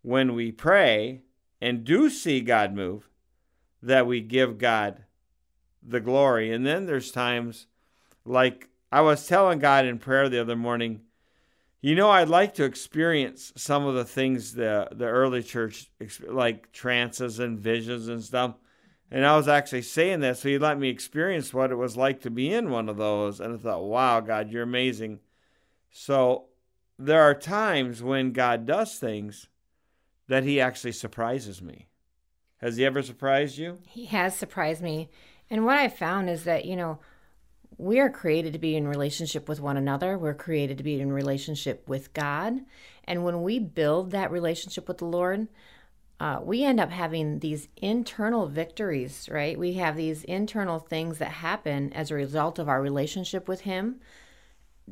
when 0.00 0.34
we 0.34 0.50
pray, 0.50 1.24
and 1.60 1.84
do 1.84 2.08
see 2.10 2.40
God 2.40 2.74
move, 2.74 3.08
that 3.82 4.06
we 4.06 4.20
give 4.20 4.58
God 4.58 5.04
the 5.82 6.00
glory. 6.00 6.52
And 6.52 6.66
then 6.66 6.86
there's 6.86 7.10
times 7.10 7.66
like 8.24 8.68
I 8.90 9.00
was 9.00 9.26
telling 9.26 9.58
God 9.58 9.84
in 9.84 9.98
prayer 9.98 10.28
the 10.28 10.40
other 10.40 10.56
morning, 10.56 11.00
you 11.80 11.94
know, 11.94 12.10
I'd 12.10 12.28
like 12.28 12.54
to 12.54 12.64
experience 12.64 13.52
some 13.56 13.86
of 13.86 13.94
the 13.94 14.04
things 14.04 14.54
the 14.54 14.88
the 14.90 15.06
early 15.06 15.42
church 15.42 15.90
like 16.26 16.72
trances 16.72 17.38
and 17.38 17.58
visions 17.58 18.08
and 18.08 18.22
stuff. 18.22 18.56
And 19.10 19.24
I 19.24 19.36
was 19.36 19.48
actually 19.48 19.82
saying 19.82 20.20
that, 20.20 20.36
so 20.36 20.48
he 20.48 20.58
let 20.58 20.78
me 20.78 20.90
experience 20.90 21.54
what 21.54 21.70
it 21.70 21.76
was 21.76 21.96
like 21.96 22.20
to 22.22 22.30
be 22.30 22.52
in 22.52 22.70
one 22.70 22.90
of 22.90 22.98
those. 22.98 23.40
And 23.40 23.54
I 23.54 23.56
thought, 23.56 23.84
wow, 23.84 24.20
God, 24.20 24.50
you're 24.50 24.64
amazing. 24.64 25.20
So 25.90 26.46
there 26.98 27.22
are 27.22 27.34
times 27.34 28.02
when 28.02 28.32
God 28.32 28.66
does 28.66 28.98
things 28.98 29.48
that 30.28 30.44
he 30.44 30.60
actually 30.60 30.92
surprises 30.92 31.60
me. 31.60 31.88
Has 32.58 32.76
he 32.76 32.84
ever 32.84 33.02
surprised 33.02 33.58
you? 33.58 33.78
He 33.88 34.06
has 34.06 34.36
surprised 34.36 34.82
me. 34.82 35.10
And 35.50 35.64
what 35.64 35.78
I've 35.78 35.96
found 35.96 36.28
is 36.28 36.44
that, 36.44 36.64
you 36.64 36.76
know, 36.76 36.98
we 37.76 38.00
are 38.00 38.10
created 38.10 38.52
to 38.52 38.58
be 38.58 38.76
in 38.76 38.88
relationship 38.88 39.48
with 39.48 39.60
one 39.60 39.76
another. 39.76 40.18
We're 40.18 40.34
created 40.34 40.78
to 40.78 40.84
be 40.84 41.00
in 41.00 41.12
relationship 41.12 41.88
with 41.88 42.12
God. 42.12 42.60
And 43.04 43.24
when 43.24 43.42
we 43.42 43.58
build 43.58 44.10
that 44.10 44.32
relationship 44.32 44.88
with 44.88 44.98
the 44.98 45.04
Lord, 45.04 45.48
uh, 46.20 46.40
we 46.42 46.64
end 46.64 46.80
up 46.80 46.90
having 46.90 47.38
these 47.38 47.68
internal 47.76 48.48
victories, 48.48 49.28
right? 49.30 49.56
We 49.56 49.74
have 49.74 49.96
these 49.96 50.24
internal 50.24 50.80
things 50.80 51.18
that 51.18 51.30
happen 51.30 51.92
as 51.92 52.10
a 52.10 52.16
result 52.16 52.58
of 52.58 52.68
our 52.68 52.82
relationship 52.82 53.46
with 53.46 53.60
Him 53.60 54.00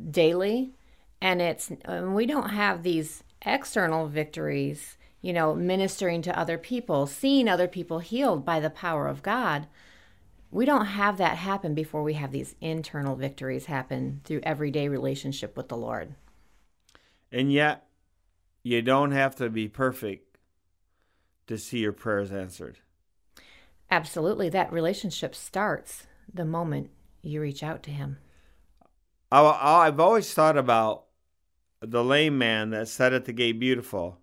daily. 0.08 0.74
And 1.20 1.42
it's, 1.42 1.72
and 1.84 2.14
we 2.14 2.26
don't 2.26 2.50
have 2.50 2.84
these 2.84 3.24
external 3.44 4.06
victories 4.06 4.96
you 5.22 5.32
know, 5.32 5.54
ministering 5.54 6.22
to 6.22 6.38
other 6.38 6.58
people, 6.58 7.06
seeing 7.06 7.48
other 7.48 7.68
people 7.68 7.98
healed 7.98 8.44
by 8.44 8.60
the 8.60 8.70
power 8.70 9.06
of 9.06 9.22
God. 9.22 9.66
We 10.50 10.64
don't 10.64 10.86
have 10.86 11.18
that 11.18 11.38
happen 11.38 11.74
before 11.74 12.02
we 12.02 12.14
have 12.14 12.32
these 12.32 12.54
internal 12.60 13.16
victories 13.16 13.66
happen 13.66 14.20
through 14.24 14.40
everyday 14.44 14.88
relationship 14.88 15.56
with 15.56 15.68
the 15.68 15.76
Lord. 15.76 16.14
And 17.32 17.52
yet, 17.52 17.86
you 18.62 18.82
don't 18.82 19.10
have 19.10 19.34
to 19.36 19.50
be 19.50 19.68
perfect 19.68 20.38
to 21.48 21.58
see 21.58 21.78
your 21.78 21.92
prayers 21.92 22.30
answered. 22.30 22.78
Absolutely. 23.90 24.48
That 24.48 24.72
relationship 24.72 25.34
starts 25.34 26.06
the 26.32 26.44
moment 26.44 26.90
you 27.22 27.40
reach 27.40 27.62
out 27.62 27.82
to 27.84 27.90
Him. 27.90 28.18
I've 29.30 30.00
always 30.00 30.32
thought 30.32 30.56
about 30.56 31.04
the 31.80 32.02
lame 32.02 32.38
man 32.38 32.70
that 32.70 32.88
sat 32.88 33.12
at 33.12 33.24
the 33.24 33.32
gate 33.32 33.58
beautiful 33.58 34.18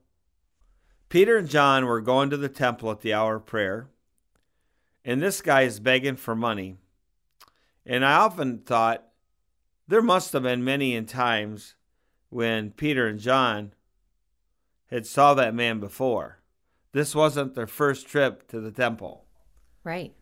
Peter 1.13 1.37
and 1.37 1.47
John 1.47 1.85
were 1.85 2.01
going 2.01 2.31
to 2.31 2.37
the 2.37 2.49
temple 2.49 2.89
at 2.89 3.01
the 3.01 3.13
hour 3.13 3.35
of 3.35 3.45
prayer, 3.45 3.87
and 5.05 5.21
this 5.21 5.43
guy 5.43 5.61
is 5.61 5.79
begging 5.79 6.15
for 6.15 6.35
money. 6.35 6.77
And 7.85 8.03
I 8.03 8.13
often 8.13 8.57
thought 8.57 9.09
there 9.87 10.01
must 10.01 10.33
have 10.33 10.41
been 10.41 10.63
many 10.63 10.95
in 10.95 11.05
times 11.05 11.75
when 12.29 12.71
Peter 12.71 13.05
and 13.05 13.19
John 13.19 13.73
had 14.87 15.05
saw 15.05 15.35
that 15.35 15.53
man 15.53 15.79
before. 15.79 16.39
This 16.93 17.13
wasn't 17.13 17.53
their 17.53 17.67
first 17.67 18.07
trip 18.07 18.47
to 18.47 18.59
the 18.59 18.71
temple. 18.71 19.25
Right. 19.83 20.15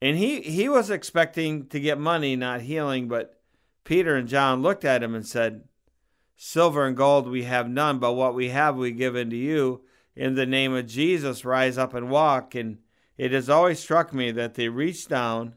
And 0.00 0.16
he, 0.16 0.40
he 0.40 0.66
was 0.66 0.88
expecting 0.88 1.66
to 1.66 1.78
get 1.78 1.98
money, 1.98 2.36
not 2.36 2.62
healing, 2.62 3.06
but 3.06 3.38
Peter 3.84 4.16
and 4.16 4.26
John 4.26 4.62
looked 4.62 4.86
at 4.86 5.02
him 5.02 5.14
and 5.14 5.26
said, 5.26 5.64
Silver 6.36 6.86
and 6.86 6.96
gold 6.96 7.28
we 7.28 7.42
have 7.42 7.68
none, 7.68 7.98
but 7.98 8.14
what 8.14 8.34
we 8.34 8.48
have 8.48 8.76
we 8.76 8.92
give 8.92 9.14
unto 9.14 9.36
you 9.36 9.82
in 10.16 10.34
the 10.34 10.46
name 10.46 10.74
of 10.74 10.86
Jesus, 10.86 11.44
rise 11.44 11.78
up 11.78 11.94
and 11.94 12.10
walk. 12.10 12.54
And 12.54 12.78
it 13.18 13.32
has 13.32 13.48
always 13.48 13.78
struck 13.78 14.12
me 14.12 14.32
that 14.32 14.54
they 14.54 14.68
reached 14.68 15.08
down 15.08 15.54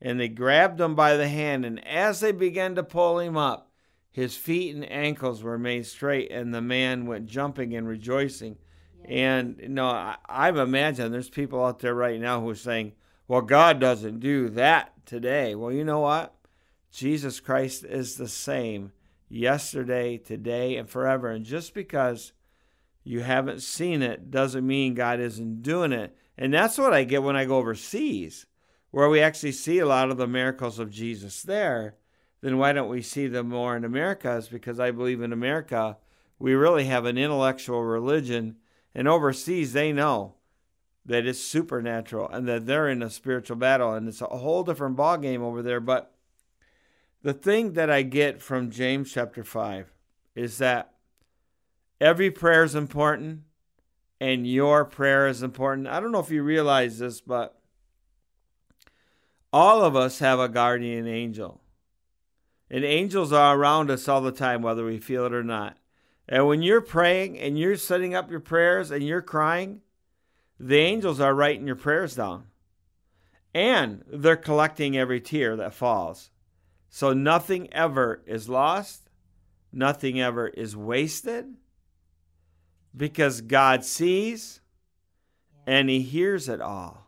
and 0.00 0.20
they 0.20 0.28
grabbed 0.28 0.80
him 0.80 0.94
by 0.94 1.16
the 1.16 1.28
hand. 1.28 1.64
And 1.64 1.84
as 1.86 2.20
they 2.20 2.32
began 2.32 2.74
to 2.74 2.82
pull 2.82 3.18
him 3.18 3.36
up, 3.36 3.70
his 4.14 4.36
feet 4.36 4.74
and 4.76 4.88
ankles 4.92 5.42
were 5.42 5.58
made 5.58 5.86
straight, 5.86 6.30
and 6.30 6.54
the 6.54 6.62
man 6.62 7.06
went 7.06 7.26
jumping 7.26 7.74
and 7.74 7.88
rejoicing. 7.88 8.58
And 9.04 9.58
you 9.60 9.68
know, 9.68 9.88
I, 9.88 10.16
I've 10.28 10.56
imagined 10.56 11.12
there's 11.12 11.28
people 11.28 11.64
out 11.64 11.80
there 11.80 11.96
right 11.96 12.20
now 12.20 12.40
who 12.40 12.48
are 12.50 12.54
saying, 12.54 12.92
"Well, 13.26 13.40
God 13.40 13.80
doesn't 13.80 14.20
do 14.20 14.48
that 14.50 14.92
today." 15.04 15.56
Well, 15.56 15.72
you 15.72 15.82
know 15.82 15.98
what? 15.98 16.32
Jesus 16.92 17.40
Christ 17.40 17.84
is 17.84 18.14
the 18.14 18.28
same 18.28 18.92
yesterday, 19.28 20.16
today, 20.16 20.76
and 20.76 20.88
forever. 20.88 21.28
And 21.28 21.44
just 21.44 21.74
because 21.74 22.32
you 23.04 23.20
haven't 23.20 23.62
seen 23.62 24.02
it 24.02 24.30
doesn't 24.30 24.66
mean 24.66 24.94
God 24.94 25.20
isn't 25.20 25.62
doing 25.62 25.92
it. 25.92 26.16
And 26.36 26.52
that's 26.52 26.78
what 26.78 26.94
I 26.94 27.04
get 27.04 27.22
when 27.22 27.36
I 27.36 27.44
go 27.44 27.58
overseas, 27.58 28.46
where 28.90 29.08
we 29.08 29.20
actually 29.20 29.52
see 29.52 29.78
a 29.78 29.86
lot 29.86 30.10
of 30.10 30.16
the 30.16 30.26
miracles 30.26 30.78
of 30.78 30.90
Jesus 30.90 31.42
there. 31.42 31.96
Then 32.40 32.58
why 32.58 32.72
don't 32.72 32.88
we 32.88 33.02
see 33.02 33.26
them 33.26 33.50
more 33.50 33.76
in 33.76 33.84
America? 33.84 34.32
Is 34.32 34.48
because 34.48 34.80
I 34.80 34.90
believe 34.90 35.20
in 35.20 35.32
America, 35.32 35.98
we 36.38 36.54
really 36.54 36.84
have 36.84 37.04
an 37.04 37.16
intellectual 37.16 37.82
religion, 37.84 38.56
and 38.94 39.06
overseas 39.06 39.72
they 39.72 39.92
know 39.92 40.34
that 41.06 41.26
it's 41.26 41.38
supernatural 41.38 42.28
and 42.30 42.48
that 42.48 42.66
they're 42.66 42.88
in 42.88 43.02
a 43.02 43.10
spiritual 43.10 43.56
battle, 43.56 43.92
and 43.92 44.08
it's 44.08 44.22
a 44.22 44.26
whole 44.26 44.64
different 44.64 44.96
ballgame 44.96 45.40
over 45.40 45.62
there. 45.62 45.80
But 45.80 46.14
the 47.22 47.34
thing 47.34 47.74
that 47.74 47.90
I 47.90 48.02
get 48.02 48.42
from 48.42 48.70
James 48.70 49.12
chapter 49.12 49.44
five 49.44 49.92
is 50.34 50.58
that 50.58 50.93
Every 52.04 52.30
prayer 52.30 52.64
is 52.64 52.74
important, 52.74 53.44
and 54.20 54.46
your 54.46 54.84
prayer 54.84 55.26
is 55.26 55.42
important. 55.42 55.86
I 55.86 56.00
don't 56.00 56.12
know 56.12 56.18
if 56.18 56.30
you 56.30 56.42
realize 56.42 56.98
this, 56.98 57.22
but 57.22 57.58
all 59.50 59.82
of 59.82 59.96
us 59.96 60.18
have 60.18 60.38
a 60.38 60.50
guardian 60.50 61.08
angel. 61.08 61.62
And 62.70 62.84
angels 62.84 63.32
are 63.32 63.56
around 63.56 63.90
us 63.90 64.06
all 64.06 64.20
the 64.20 64.32
time, 64.32 64.60
whether 64.60 64.84
we 64.84 64.98
feel 64.98 65.24
it 65.24 65.32
or 65.32 65.42
not. 65.42 65.78
And 66.28 66.46
when 66.46 66.60
you're 66.60 66.82
praying 66.82 67.38
and 67.38 67.58
you're 67.58 67.78
setting 67.78 68.14
up 68.14 68.30
your 68.30 68.40
prayers 68.40 68.90
and 68.90 69.02
you're 69.02 69.22
crying, 69.22 69.80
the 70.60 70.76
angels 70.76 71.20
are 71.20 71.34
writing 71.34 71.66
your 71.66 71.74
prayers 71.74 72.16
down. 72.16 72.48
And 73.54 74.04
they're 74.12 74.36
collecting 74.36 74.94
every 74.94 75.22
tear 75.22 75.56
that 75.56 75.72
falls. 75.72 76.28
So 76.90 77.14
nothing 77.14 77.72
ever 77.72 78.22
is 78.26 78.46
lost, 78.46 79.08
nothing 79.72 80.20
ever 80.20 80.48
is 80.48 80.76
wasted 80.76 81.54
because 82.96 83.40
God 83.40 83.84
sees 83.84 84.60
and 85.66 85.88
He 85.88 86.02
hears 86.02 86.48
it 86.48 86.60
all. 86.60 87.06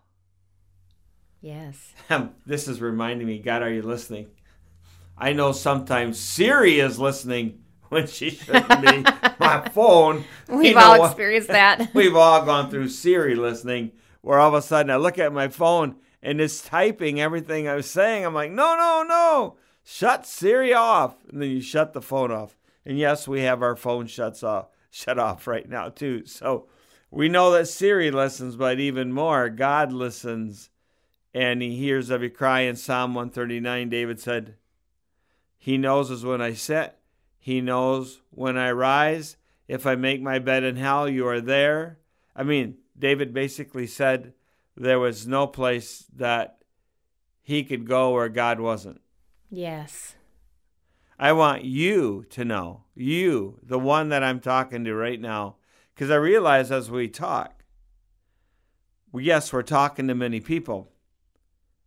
Yes. 1.40 1.94
this 2.46 2.68
is 2.68 2.80
reminding 2.80 3.26
me, 3.26 3.38
God, 3.38 3.62
are 3.62 3.72
you 3.72 3.82
listening? 3.82 4.28
I 5.16 5.32
know 5.32 5.52
sometimes 5.52 6.18
Siri 6.18 6.80
is 6.80 6.98
listening 6.98 7.60
when 7.88 8.06
she 8.06 8.30
shouldn't 8.30 8.82
be. 8.82 9.02
My 9.38 9.68
phone. 9.68 10.24
We've 10.48 10.72
you 10.72 10.78
all 10.78 11.04
experienced 11.04 11.48
that. 11.48 11.94
we've 11.94 12.16
all 12.16 12.44
gone 12.44 12.68
through 12.68 12.88
Siri 12.88 13.36
listening, 13.36 13.92
where 14.22 14.40
all 14.40 14.48
of 14.48 14.54
a 14.54 14.62
sudden 14.62 14.90
I 14.90 14.96
look 14.96 15.18
at 15.18 15.32
my 15.32 15.46
phone 15.46 15.96
and 16.20 16.40
it's 16.40 16.62
typing 16.62 17.20
everything 17.20 17.68
I 17.68 17.76
was 17.76 17.88
saying. 17.88 18.24
I'm 18.24 18.34
like, 18.34 18.50
no, 18.50 18.74
no, 18.74 19.04
no, 19.06 19.56
shut 19.84 20.26
Siri 20.26 20.72
off. 20.72 21.14
And 21.30 21.40
then 21.40 21.50
you 21.50 21.60
shut 21.60 21.92
the 21.92 22.02
phone 22.02 22.32
off. 22.32 22.56
And 22.84 22.98
yes, 22.98 23.28
we 23.28 23.42
have 23.42 23.62
our 23.62 23.76
phone 23.76 24.06
shuts 24.06 24.42
off 24.42 24.66
shut 24.96 25.18
off 25.18 25.46
right 25.46 25.68
now, 25.68 25.90
too. 25.90 26.24
So 26.24 26.66
we 27.10 27.28
know 27.28 27.50
that 27.52 27.68
Siri 27.68 28.10
listens, 28.10 28.56
but 28.56 28.80
even 28.80 29.12
more, 29.12 29.48
God 29.50 29.92
listens 29.92 30.70
and 31.34 31.60
he 31.60 31.76
hears 31.76 32.10
every 32.10 32.30
cry. 32.30 32.60
In 32.60 32.76
Psalm 32.76 33.14
139, 33.14 33.90
David 33.90 34.18
said, 34.18 34.54
He 35.58 35.76
knows 35.76 36.10
us 36.10 36.22
when 36.22 36.40
I 36.40 36.54
sit, 36.54 36.96
He 37.38 37.60
knows 37.60 38.22
when 38.30 38.56
I 38.56 38.70
rise. 38.70 39.36
If 39.68 39.86
I 39.86 39.96
make 39.96 40.22
my 40.22 40.38
bed 40.38 40.64
in 40.64 40.76
hell, 40.76 41.08
you 41.08 41.26
are 41.26 41.40
there. 41.40 41.98
I 42.34 42.42
mean, 42.42 42.78
David 42.98 43.34
basically 43.34 43.86
said 43.86 44.32
there 44.76 45.00
was 45.00 45.26
no 45.26 45.46
place 45.46 46.06
that 46.14 46.58
he 47.42 47.64
could 47.64 47.86
go 47.86 48.12
where 48.12 48.28
God 48.28 48.60
wasn't. 48.60 49.00
Yes. 49.50 50.15
I 51.18 51.32
want 51.32 51.64
you 51.64 52.26
to 52.30 52.44
know, 52.44 52.84
you, 52.94 53.58
the 53.62 53.78
one 53.78 54.10
that 54.10 54.22
I'm 54.22 54.40
talking 54.40 54.84
to 54.84 54.94
right 54.94 55.20
now, 55.20 55.56
because 55.94 56.10
I 56.10 56.16
realize 56.16 56.70
as 56.70 56.90
we 56.90 57.08
talk, 57.08 57.64
yes, 59.14 59.50
we're 59.52 59.62
talking 59.62 60.08
to 60.08 60.14
many 60.14 60.40
people, 60.40 60.92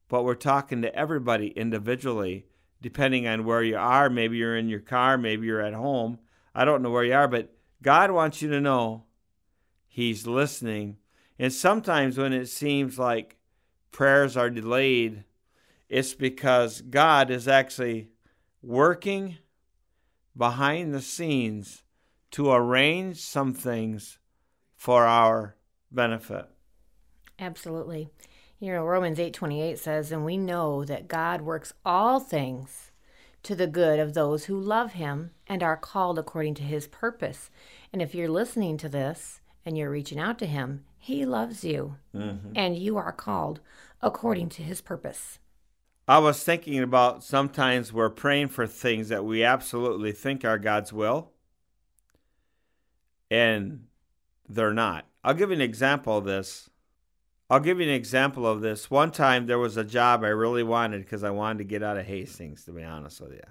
but 0.08 0.24
we're 0.24 0.34
talking 0.34 0.82
to 0.82 0.96
everybody 0.96 1.50
individually, 1.50 2.48
depending 2.82 3.28
on 3.28 3.46
where 3.46 3.62
you 3.62 3.78
are. 3.78 4.10
Maybe 4.10 4.38
you're 4.38 4.58
in 4.58 4.68
your 4.68 4.80
car, 4.80 5.16
maybe 5.16 5.46
you're 5.46 5.62
at 5.62 5.76
home. 5.76 6.18
I 6.56 6.66
don't 6.66 6.82
know 6.82 6.90
where 6.90 7.04
you 7.04 7.14
are, 7.14 7.28
but 7.28 7.54
God 7.84 8.10
wants 8.10 8.42
you 8.42 8.50
to 8.50 8.60
know 8.60 9.06
He's 9.88 10.26
listening. 10.26 10.98
And 11.38 11.54
sometimes 11.54 12.18
when 12.18 12.34
it 12.34 12.48
seems 12.48 12.98
like 12.98 13.38
prayers 13.92 14.36
are 14.36 14.50
delayed, 14.50 15.24
it's 15.88 16.14
because 16.16 16.82
God 16.82 17.30
is 17.30 17.48
actually 17.48 18.10
working 18.62 19.38
behind 20.36 20.94
the 20.94 21.02
scenes 21.02 21.84
to 22.32 22.52
arrange 22.52 23.18
some 23.22 23.54
things 23.54 24.20
for 24.76 25.06
our 25.06 25.56
benefit. 25.92 26.46
Absolutely. 27.40 28.10
You 28.60 28.74
know, 28.74 28.86
Romans 28.86 29.20
8:28 29.20 29.80
says, 29.80 30.12
"And 30.12 30.26
we 30.26 30.38
know 30.38 30.84
that 30.84 31.08
God 31.08 31.42
works 31.42 31.74
all 31.86 32.20
things 32.20 32.92
to 33.44 33.56
the 33.56 33.68
good 33.68 34.00
of 34.00 34.14
those 34.14 34.46
who 34.46 34.60
love 34.60 34.94
him 34.94 35.32
and 35.48 35.64
are 35.64 35.78
called 35.78 36.20
according 36.20 36.56
to 36.56 36.64
his 36.64 36.88
purpose." 36.88 37.50
And 37.94 38.02
if 38.02 38.14
you're 38.14 38.30
listening 38.30 38.78
to 38.78 38.90
this 38.90 39.42
and 39.66 39.78
you're 39.78 39.90
reaching 39.90 40.20
out 40.20 40.38
to 40.40 40.46
him, 40.46 40.86
he 40.98 41.26
loves 41.26 41.64
you. 41.64 41.96
Mm-hmm. 42.14 42.52
And 42.56 42.78
you 42.78 42.98
are 42.98 43.14
called 43.14 43.62
according 44.02 44.50
to 44.50 44.64
his 44.64 44.82
purpose. 44.82 45.40
I 46.10 46.18
was 46.18 46.44
thinking 46.44 46.80
about 46.80 47.24
sometimes 47.24 47.94
we're 47.94 48.10
praying 48.10 48.48
for 48.48 48.66
things 48.66 49.10
that 49.10 49.24
we 49.24 49.44
absolutely 49.44 50.12
think 50.12 50.44
are 50.44 50.58
God's 50.58 50.92
will, 50.92 51.34
and 53.30 53.86
they're 54.50 54.74
not. 54.74 55.06
I'll 55.24 55.36
give 55.36 55.52
you 55.52 55.56
an 55.56 55.62
example 55.62 56.18
of 56.18 56.26
this. 56.26 56.68
I'll 57.48 57.60
give 57.60 57.80
you 57.80 57.88
an 57.88 57.94
example 57.94 58.48
of 58.48 58.62
this. 58.62 58.90
One 58.90 59.12
time 59.12 59.46
there 59.46 59.60
was 59.60 59.78
a 59.78 59.84
job 59.84 60.24
I 60.24 60.30
really 60.30 60.64
wanted 60.64 61.02
because 61.02 61.24
I 61.24 61.30
wanted 61.30 61.60
to 61.60 61.64
get 61.66 61.84
out 61.84 61.98
of 61.98 62.08
Hastings, 62.08 62.66
to 62.66 62.72
be 62.72 62.82
honest 62.84 63.22
with 63.22 63.34
you. 63.34 63.44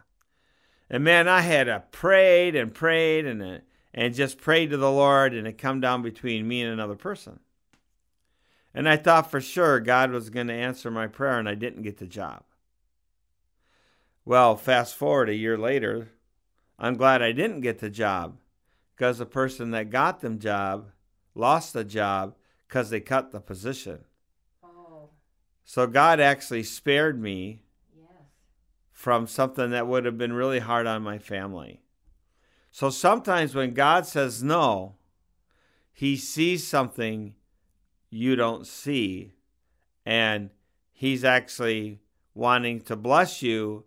And 0.91 1.05
man, 1.05 1.29
I 1.29 1.43
had 1.43 1.93
prayed 1.93 2.57
and 2.57 2.75
prayed 2.75 3.25
and 3.25 3.63
and 3.95 4.15
just 4.17 4.37
prayed 4.37 4.71
to 4.71 4.77
the 4.77 4.91
Lord, 4.91 5.33
and 5.33 5.47
it 5.47 5.59
come 5.59 5.81
down 5.81 6.03
between 6.03 6.49
me 6.49 6.63
and 6.63 6.73
another 6.73 6.97
person. 6.97 7.39
And 8.75 8.89
I 8.89 8.97
thought 8.97 9.31
for 9.31 9.41
sure 9.41 9.81
God 9.81 10.11
was 10.11 10.31
going 10.31 10.49
to 10.49 10.53
answer 10.55 10.91
my 10.91 11.07
prayer, 11.07 11.39
and 11.39 11.49
I 11.49 11.55
didn't 11.55 11.83
get 11.83 11.99
the 11.99 12.07
job. 12.07 12.45
Well, 14.25 14.57
fast 14.57 14.95
forward 14.95 15.31
a 15.31 15.35
year 15.35 15.57
later, 15.57 16.11
I'm 16.79 16.97
glad 16.97 17.23
I 17.23 17.33
didn't 17.33 17.63
get 17.63 17.79
the 17.79 17.91
job 17.91 18.37
because 18.95 19.19
the 19.19 19.27
person 19.27 19.71
that 19.71 19.91
got 19.91 20.21
the 20.21 20.31
job 20.31 20.91
lost 21.35 21.73
the 21.73 21.85
job 21.85 22.35
because 22.67 22.91
they 22.91 23.01
cut 23.01 23.33
the 23.33 23.41
position. 23.41 24.05
Oh. 24.63 25.09
So 25.65 25.87
God 25.87 26.21
actually 26.21 26.63
spared 26.63 27.21
me 27.21 27.63
yes. 27.97 28.11
from 28.93 29.27
something 29.27 29.71
that 29.71 29.87
would 29.87 30.05
have 30.05 30.19
been 30.19 30.35
really 30.35 30.59
hard 30.59 30.87
on 30.87 31.03
my 31.03 31.19
family. 31.19 31.81
So 32.71 32.91
sometimes 32.91 33.55
when 33.55 33.73
God 33.73 34.07
says 34.07 34.43
no, 34.43 34.97
he 35.93 36.17
sees 36.17 36.67
something 36.67 37.35
you 38.11 38.37
don't 38.37 38.67
see, 38.67 39.33
and 40.05 40.51
he's 40.93 41.25
actually 41.25 42.01
wanting 42.35 42.81
to 42.83 42.97
bless 42.97 43.43
you 43.43 43.85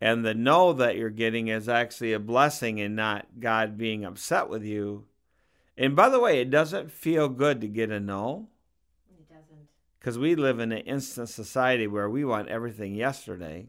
and 0.00 0.24
the 0.24 0.34
no 0.34 0.72
that 0.72 0.96
you're 0.96 1.10
getting 1.10 1.48
is 1.48 1.68
actually 1.68 2.12
a 2.12 2.18
blessing 2.18 2.80
and 2.80 2.96
not 2.96 3.26
God 3.38 3.76
being 3.76 4.04
upset 4.04 4.48
with 4.48 4.64
you. 4.64 5.04
And 5.76 5.94
by 5.94 6.08
the 6.08 6.20
way, 6.20 6.40
it 6.40 6.50
doesn't 6.50 6.90
feel 6.90 7.28
good 7.28 7.60
to 7.60 7.68
get 7.68 7.90
a 7.90 8.00
no. 8.00 8.48
It 9.10 9.28
doesn't. 9.28 9.68
Because 9.98 10.18
we 10.18 10.34
live 10.34 10.58
in 10.58 10.72
an 10.72 10.78
instant 10.78 11.28
society 11.28 11.86
where 11.86 12.08
we 12.08 12.24
want 12.24 12.48
everything 12.48 12.94
yesterday. 12.94 13.68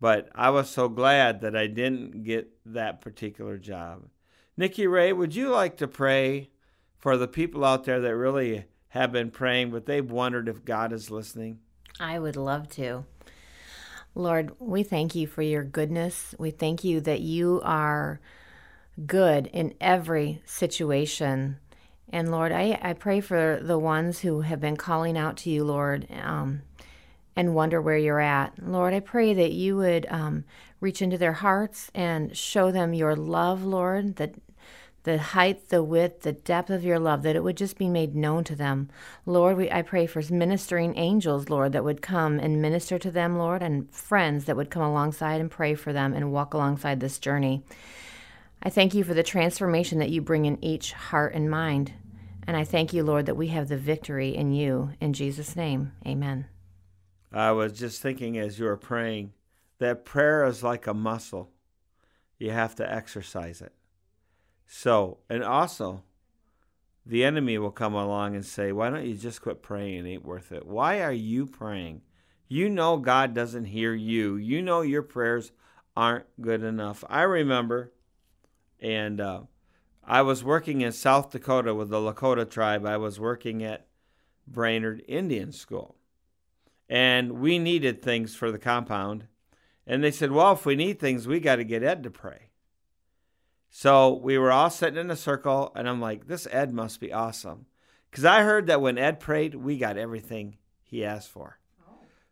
But 0.00 0.30
I 0.34 0.48
was 0.48 0.70
so 0.70 0.88
glad 0.88 1.42
that 1.42 1.54
I 1.54 1.66
didn't 1.66 2.24
get 2.24 2.50
that 2.64 3.02
particular 3.02 3.58
job. 3.58 4.08
Nikki 4.56 4.86
Ray, 4.86 5.12
would 5.12 5.34
you 5.34 5.50
like 5.50 5.76
to 5.78 5.88
pray 5.88 6.49
for 7.00 7.16
the 7.16 7.26
people 7.26 7.64
out 7.64 7.84
there 7.84 8.00
that 8.00 8.16
really 8.16 8.66
have 8.90 9.10
been 9.10 9.30
praying, 9.30 9.70
but 9.70 9.86
they've 9.86 10.10
wondered 10.10 10.48
if 10.48 10.64
God 10.64 10.92
is 10.92 11.10
listening? 11.10 11.58
I 11.98 12.18
would 12.18 12.36
love 12.36 12.68
to. 12.70 13.04
Lord, 14.14 14.52
we 14.58 14.82
thank 14.82 15.14
you 15.14 15.26
for 15.26 15.42
your 15.42 15.64
goodness. 15.64 16.34
We 16.38 16.50
thank 16.50 16.84
you 16.84 17.00
that 17.00 17.20
you 17.20 17.60
are 17.64 18.20
good 19.06 19.46
in 19.46 19.74
every 19.80 20.42
situation. 20.44 21.58
And 22.12 22.30
Lord, 22.30 22.52
I, 22.52 22.78
I 22.82 22.92
pray 22.92 23.20
for 23.20 23.60
the 23.62 23.78
ones 23.78 24.20
who 24.20 24.40
have 24.40 24.60
been 24.60 24.76
calling 24.76 25.16
out 25.16 25.36
to 25.38 25.50
you, 25.50 25.64
Lord, 25.64 26.08
um, 26.22 26.62
and 27.36 27.54
wonder 27.54 27.80
where 27.80 27.96
you're 27.96 28.20
at. 28.20 28.54
Lord, 28.60 28.92
I 28.92 29.00
pray 29.00 29.32
that 29.32 29.52
you 29.52 29.76
would 29.76 30.06
um, 30.10 30.44
reach 30.80 31.00
into 31.00 31.16
their 31.16 31.34
hearts 31.34 31.90
and 31.94 32.36
show 32.36 32.72
them 32.72 32.92
your 32.92 33.14
love, 33.14 33.64
Lord, 33.64 34.16
that 34.16 34.34
the 35.04 35.18
height, 35.18 35.68
the 35.70 35.82
width, 35.82 36.22
the 36.22 36.32
depth 36.32 36.70
of 36.70 36.84
your 36.84 36.98
love, 36.98 37.22
that 37.22 37.36
it 37.36 37.42
would 37.42 37.56
just 37.56 37.78
be 37.78 37.88
made 37.88 38.14
known 38.14 38.44
to 38.44 38.54
them. 38.54 38.88
Lord, 39.24 39.56
we, 39.56 39.70
I 39.70 39.82
pray 39.82 40.06
for 40.06 40.22
ministering 40.30 40.96
angels, 40.98 41.48
Lord, 41.48 41.72
that 41.72 41.84
would 41.84 42.02
come 42.02 42.38
and 42.38 42.60
minister 42.60 42.98
to 42.98 43.10
them, 43.10 43.38
Lord, 43.38 43.62
and 43.62 43.90
friends 43.90 44.44
that 44.44 44.56
would 44.56 44.70
come 44.70 44.82
alongside 44.82 45.40
and 45.40 45.50
pray 45.50 45.74
for 45.74 45.92
them 45.92 46.12
and 46.12 46.32
walk 46.32 46.52
alongside 46.52 47.00
this 47.00 47.18
journey. 47.18 47.64
I 48.62 48.68
thank 48.68 48.92
you 48.92 49.04
for 49.04 49.14
the 49.14 49.22
transformation 49.22 49.98
that 50.00 50.10
you 50.10 50.20
bring 50.20 50.44
in 50.44 50.62
each 50.62 50.92
heart 50.92 51.34
and 51.34 51.50
mind. 51.50 51.92
And 52.46 52.56
I 52.56 52.64
thank 52.64 52.92
you, 52.92 53.02
Lord, 53.02 53.26
that 53.26 53.36
we 53.36 53.48
have 53.48 53.68
the 53.68 53.76
victory 53.76 54.34
in 54.36 54.52
you. 54.52 54.90
In 55.00 55.12
Jesus' 55.14 55.56
name, 55.56 55.92
amen. 56.06 56.46
I 57.32 57.52
was 57.52 57.72
just 57.72 58.02
thinking 58.02 58.36
as 58.36 58.58
you 58.58 58.66
were 58.66 58.76
praying 58.76 59.32
that 59.78 60.04
prayer 60.04 60.44
is 60.44 60.62
like 60.62 60.86
a 60.86 60.92
muscle, 60.92 61.50
you 62.38 62.50
have 62.50 62.74
to 62.76 62.92
exercise 62.92 63.62
it. 63.62 63.72
So, 64.72 65.18
and 65.28 65.42
also, 65.42 66.04
the 67.04 67.24
enemy 67.24 67.58
will 67.58 67.72
come 67.72 67.92
along 67.92 68.36
and 68.36 68.46
say, 68.46 68.70
Why 68.70 68.88
don't 68.88 69.04
you 69.04 69.16
just 69.16 69.42
quit 69.42 69.62
praying? 69.62 70.06
It 70.06 70.08
ain't 70.08 70.24
worth 70.24 70.52
it. 70.52 70.64
Why 70.64 71.02
are 71.02 71.12
you 71.12 71.44
praying? 71.44 72.02
You 72.46 72.70
know 72.70 72.96
God 72.96 73.34
doesn't 73.34 73.64
hear 73.64 73.92
you. 73.92 74.36
You 74.36 74.62
know 74.62 74.82
your 74.82 75.02
prayers 75.02 75.50
aren't 75.96 76.26
good 76.40 76.62
enough. 76.62 77.02
I 77.10 77.22
remember, 77.22 77.92
and 78.78 79.20
uh, 79.20 79.40
I 80.04 80.22
was 80.22 80.44
working 80.44 80.82
in 80.82 80.92
South 80.92 81.32
Dakota 81.32 81.74
with 81.74 81.90
the 81.90 81.96
Lakota 81.96 82.48
tribe. 82.48 82.86
I 82.86 82.96
was 82.96 83.18
working 83.18 83.64
at 83.64 83.88
Brainerd 84.46 85.02
Indian 85.08 85.50
School. 85.50 85.96
And 86.88 87.40
we 87.40 87.58
needed 87.58 88.02
things 88.02 88.36
for 88.36 88.52
the 88.52 88.58
compound. 88.58 89.26
And 89.84 90.04
they 90.04 90.12
said, 90.12 90.30
Well, 90.30 90.52
if 90.52 90.64
we 90.64 90.76
need 90.76 91.00
things, 91.00 91.26
we 91.26 91.40
got 91.40 91.56
to 91.56 91.64
get 91.64 91.82
Ed 91.82 92.04
to 92.04 92.10
pray. 92.10 92.49
So 93.70 94.12
we 94.14 94.36
were 94.36 94.50
all 94.50 94.68
sitting 94.68 94.98
in 94.98 95.10
a 95.10 95.16
circle, 95.16 95.72
and 95.74 95.88
I'm 95.88 96.00
like, 96.00 96.26
This 96.26 96.46
Ed 96.50 96.72
must 96.72 97.00
be 97.00 97.12
awesome. 97.12 97.66
Because 98.10 98.24
I 98.24 98.42
heard 98.42 98.66
that 98.66 98.82
when 98.82 98.98
Ed 98.98 99.20
prayed, 99.20 99.54
we 99.54 99.78
got 99.78 99.96
everything 99.96 100.56
he 100.82 101.04
asked 101.04 101.30
for. 101.30 101.60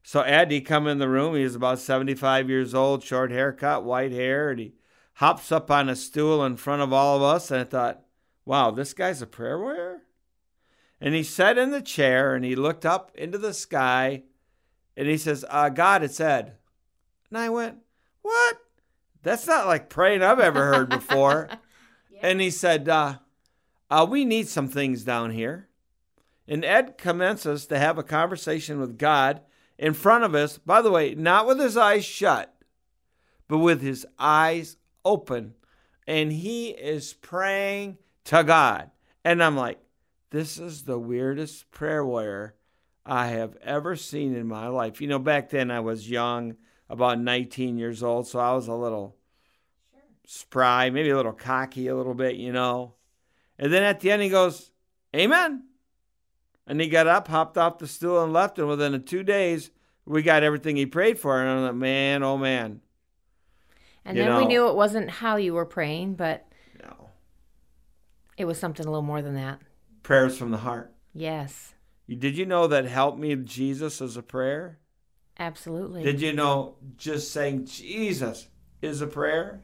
So 0.02 0.22
Ed, 0.22 0.50
he 0.50 0.60
come 0.60 0.86
in 0.86 0.98
the 0.98 1.08
room. 1.08 1.34
He 1.34 1.44
was 1.44 1.54
about 1.54 1.78
75 1.78 2.48
years 2.48 2.74
old, 2.74 3.04
short 3.04 3.30
haircut, 3.30 3.84
white 3.84 4.10
hair, 4.10 4.50
and 4.50 4.58
he 4.58 4.74
hops 5.14 5.52
up 5.52 5.70
on 5.70 5.88
a 5.88 5.94
stool 5.94 6.44
in 6.44 6.56
front 6.56 6.82
of 6.82 6.92
all 6.92 7.16
of 7.16 7.22
us. 7.22 7.50
And 7.50 7.60
I 7.60 7.64
thought, 7.64 8.02
wow, 8.44 8.70
this 8.70 8.94
guy's 8.94 9.22
a 9.22 9.26
prayer 9.26 9.58
warrior? 9.58 10.02
And 11.00 11.14
he 11.14 11.22
sat 11.22 11.58
in 11.58 11.70
the 11.70 11.82
chair 11.82 12.34
and 12.34 12.44
he 12.44 12.56
looked 12.56 12.84
up 12.86 13.12
into 13.14 13.38
the 13.38 13.54
sky 13.54 14.22
and 14.96 15.06
he 15.06 15.16
says, 15.16 15.44
uh, 15.48 15.68
God, 15.68 16.02
it's 16.02 16.18
Ed. 16.18 16.54
And 17.28 17.38
I 17.38 17.50
went, 17.50 17.78
what? 18.22 18.58
That's 19.28 19.46
not 19.46 19.66
like 19.66 19.90
praying 19.90 20.22
I've 20.22 20.40
ever 20.40 20.64
heard 20.74 20.88
before. 20.88 21.48
yeah. 22.10 22.20
And 22.22 22.40
he 22.40 22.50
said, 22.50 22.88
uh, 22.88 23.16
uh, 23.90 24.06
we 24.08 24.24
need 24.24 24.48
some 24.48 24.68
things 24.68 25.04
down 25.04 25.32
here. 25.32 25.68
And 26.46 26.64
Ed 26.64 26.96
commences 26.96 27.66
to 27.66 27.78
have 27.78 27.98
a 27.98 28.02
conversation 28.02 28.80
with 28.80 28.96
God 28.96 29.42
in 29.78 29.92
front 29.92 30.24
of 30.24 30.34
us, 30.34 30.56
by 30.56 30.80
the 30.80 30.90
way, 30.90 31.14
not 31.14 31.46
with 31.46 31.60
his 31.60 31.76
eyes 31.76 32.06
shut, 32.06 32.54
but 33.48 33.58
with 33.58 33.82
his 33.82 34.06
eyes 34.18 34.78
open. 35.04 35.54
And 36.06 36.32
he 36.32 36.70
is 36.70 37.12
praying 37.12 37.98
to 38.24 38.42
God. 38.42 38.90
And 39.26 39.44
I'm 39.44 39.56
like, 39.58 39.78
this 40.30 40.56
is 40.58 40.84
the 40.84 40.98
weirdest 40.98 41.70
prayer 41.70 42.04
warrior 42.04 42.54
I 43.04 43.26
have 43.26 43.56
ever 43.62 43.94
seen 43.94 44.34
in 44.34 44.48
my 44.48 44.68
life. 44.68 45.02
You 45.02 45.08
know, 45.08 45.18
back 45.18 45.50
then 45.50 45.70
I 45.70 45.80
was 45.80 46.08
young, 46.08 46.56
about 46.88 47.20
19 47.20 47.76
years 47.76 48.02
old, 48.02 48.26
so 48.26 48.38
I 48.38 48.54
was 48.54 48.68
a 48.68 48.74
little 48.74 49.17
spry, 50.30 50.90
maybe 50.90 51.08
a 51.08 51.16
little 51.16 51.32
cocky, 51.32 51.88
a 51.88 51.96
little 51.96 52.12
bit, 52.12 52.36
you 52.36 52.52
know. 52.52 52.92
And 53.58 53.72
then 53.72 53.82
at 53.82 54.00
the 54.00 54.10
end, 54.10 54.20
he 54.20 54.28
goes, 54.28 54.70
Amen. 55.16 55.64
And 56.66 56.78
he 56.78 56.88
got 56.88 57.06
up, 57.06 57.28
hopped 57.28 57.56
off 57.56 57.78
the 57.78 57.86
stool, 57.86 58.22
and 58.22 58.30
left. 58.30 58.58
And 58.58 58.68
within 58.68 59.02
two 59.04 59.22
days, 59.22 59.70
we 60.04 60.22
got 60.22 60.42
everything 60.42 60.76
he 60.76 60.84
prayed 60.84 61.18
for. 61.18 61.40
And 61.40 61.48
I'm 61.48 61.62
like, 61.62 61.74
man, 61.74 62.22
oh 62.22 62.36
man. 62.36 62.82
And 64.04 64.18
you 64.18 64.22
then 64.22 64.32
know, 64.32 64.38
we 64.38 64.46
knew 64.46 64.68
it 64.68 64.74
wasn't 64.74 65.08
how 65.08 65.36
you 65.36 65.54
were 65.54 65.64
praying, 65.64 66.14
but 66.14 66.46
no. 66.82 67.08
it 68.36 68.44
was 68.44 68.58
something 68.58 68.84
a 68.84 68.90
little 68.90 69.02
more 69.02 69.22
than 69.22 69.34
that. 69.34 69.60
Prayers 70.02 70.36
from 70.36 70.50
the 70.50 70.58
heart. 70.58 70.92
Yes. 71.14 71.72
Did 72.06 72.36
you 72.36 72.44
know 72.44 72.66
that 72.66 72.84
help 72.84 73.16
me 73.16 73.34
Jesus 73.34 74.02
is 74.02 74.18
a 74.18 74.22
prayer? 74.22 74.78
Absolutely. 75.38 76.02
Did 76.02 76.20
you 76.20 76.34
know 76.34 76.76
just 76.98 77.32
saying 77.32 77.64
Jesus 77.64 78.48
is 78.82 79.00
a 79.00 79.06
prayer? 79.06 79.62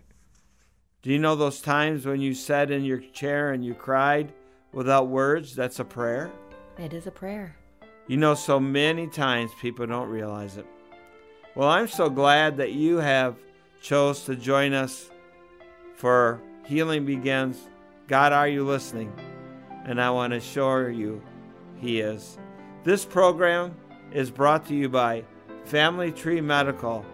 Do 1.04 1.12
you 1.12 1.18
know 1.18 1.36
those 1.36 1.60
times 1.60 2.06
when 2.06 2.22
you 2.22 2.32
sat 2.32 2.70
in 2.70 2.82
your 2.82 2.96
chair 2.98 3.52
and 3.52 3.62
you 3.62 3.74
cried 3.74 4.32
without 4.72 5.08
words? 5.08 5.54
That's 5.54 5.78
a 5.78 5.84
prayer. 5.84 6.32
It 6.78 6.94
is 6.94 7.06
a 7.06 7.10
prayer. 7.10 7.54
You 8.06 8.16
know, 8.16 8.34
so 8.34 8.58
many 8.58 9.08
times 9.08 9.50
people 9.60 9.86
don't 9.86 10.08
realize 10.08 10.56
it. 10.56 10.64
Well, 11.54 11.68
I'm 11.68 11.88
so 11.88 12.08
glad 12.08 12.56
that 12.56 12.72
you 12.72 12.96
have 12.96 13.36
chose 13.82 14.24
to 14.24 14.34
join 14.34 14.72
us 14.72 15.10
for 15.94 16.40
Healing 16.64 17.04
Begins. 17.04 17.58
God, 18.08 18.32
are 18.32 18.48
you 18.48 18.64
listening? 18.64 19.12
And 19.84 20.00
I 20.00 20.08
want 20.08 20.30
to 20.30 20.38
assure 20.38 20.88
you, 20.88 21.20
He 21.76 22.00
is. 22.00 22.38
This 22.82 23.04
program 23.04 23.76
is 24.10 24.30
brought 24.30 24.64
to 24.68 24.74
you 24.74 24.88
by 24.88 25.24
Family 25.66 26.12
Tree 26.12 26.40
Medical 26.40 27.04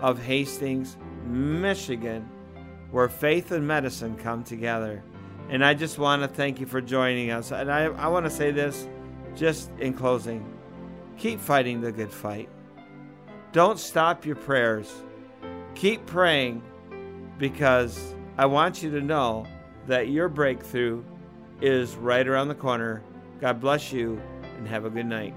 of 0.00 0.20
Hastings, 0.20 0.96
Michigan 1.24 2.28
where 2.90 3.08
faith 3.08 3.50
and 3.52 3.66
medicine 3.66 4.16
come 4.16 4.44
together. 4.44 5.02
And 5.48 5.64
I 5.64 5.74
just 5.74 5.98
want 5.98 6.22
to 6.22 6.28
thank 6.28 6.60
you 6.60 6.66
for 6.66 6.80
joining 6.80 7.30
us. 7.30 7.52
And 7.52 7.70
I, 7.70 7.84
I 7.84 8.08
want 8.08 8.26
to 8.26 8.30
say 8.30 8.50
this 8.50 8.88
just 9.34 9.70
in 9.78 9.92
closing 9.94 10.56
keep 11.18 11.40
fighting 11.40 11.80
the 11.80 11.92
good 11.92 12.12
fight. 12.12 12.48
Don't 13.52 13.78
stop 13.78 14.26
your 14.26 14.36
prayers. 14.36 14.92
Keep 15.74 16.06
praying 16.06 16.62
because 17.38 18.14
I 18.36 18.46
want 18.46 18.82
you 18.82 18.90
to 18.90 19.00
know 19.00 19.46
that 19.86 20.08
your 20.08 20.28
breakthrough 20.28 21.02
is 21.60 21.96
right 21.96 22.26
around 22.26 22.48
the 22.48 22.54
corner. 22.54 23.02
God 23.40 23.60
bless 23.60 23.92
you 23.92 24.20
and 24.58 24.68
have 24.68 24.84
a 24.84 24.90
good 24.90 25.06
night. 25.06 25.34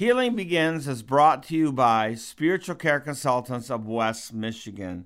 Healing 0.00 0.34
Begins 0.34 0.88
is 0.88 1.02
brought 1.02 1.42
to 1.42 1.54
you 1.54 1.72
by 1.72 2.14
Spiritual 2.14 2.76
Care 2.76 3.00
Consultants 3.00 3.70
of 3.70 3.86
West 3.86 4.32
Michigan. 4.32 5.04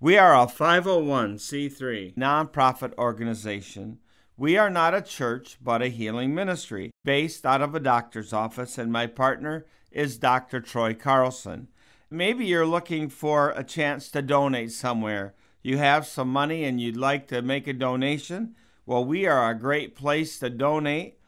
We 0.00 0.18
are 0.18 0.34
a 0.34 0.48
501c3 0.48 2.16
nonprofit 2.16 2.92
organization. 2.98 4.00
We 4.36 4.56
are 4.56 4.68
not 4.68 4.96
a 4.96 5.00
church, 5.00 5.58
but 5.62 5.80
a 5.80 5.86
healing 5.86 6.34
ministry 6.34 6.90
based 7.04 7.46
out 7.46 7.62
of 7.62 7.76
a 7.76 7.78
doctor's 7.78 8.32
office, 8.32 8.78
and 8.78 8.90
my 8.90 9.06
partner 9.06 9.64
is 9.92 10.18
Dr. 10.18 10.60
Troy 10.60 10.92
Carlson. 10.92 11.68
Maybe 12.10 12.44
you're 12.44 12.66
looking 12.66 13.10
for 13.10 13.50
a 13.50 13.62
chance 13.62 14.10
to 14.10 14.22
donate 14.22 14.72
somewhere. 14.72 15.34
You 15.62 15.78
have 15.78 16.04
some 16.04 16.32
money 16.32 16.64
and 16.64 16.80
you'd 16.80 16.96
like 16.96 17.28
to 17.28 17.42
make 17.42 17.68
a 17.68 17.72
donation? 17.72 18.56
Well, 18.86 19.04
we 19.04 19.24
are 19.24 19.48
a 19.48 19.56
great 19.56 19.94
place 19.94 20.40
to 20.40 20.50
donate 20.50 21.20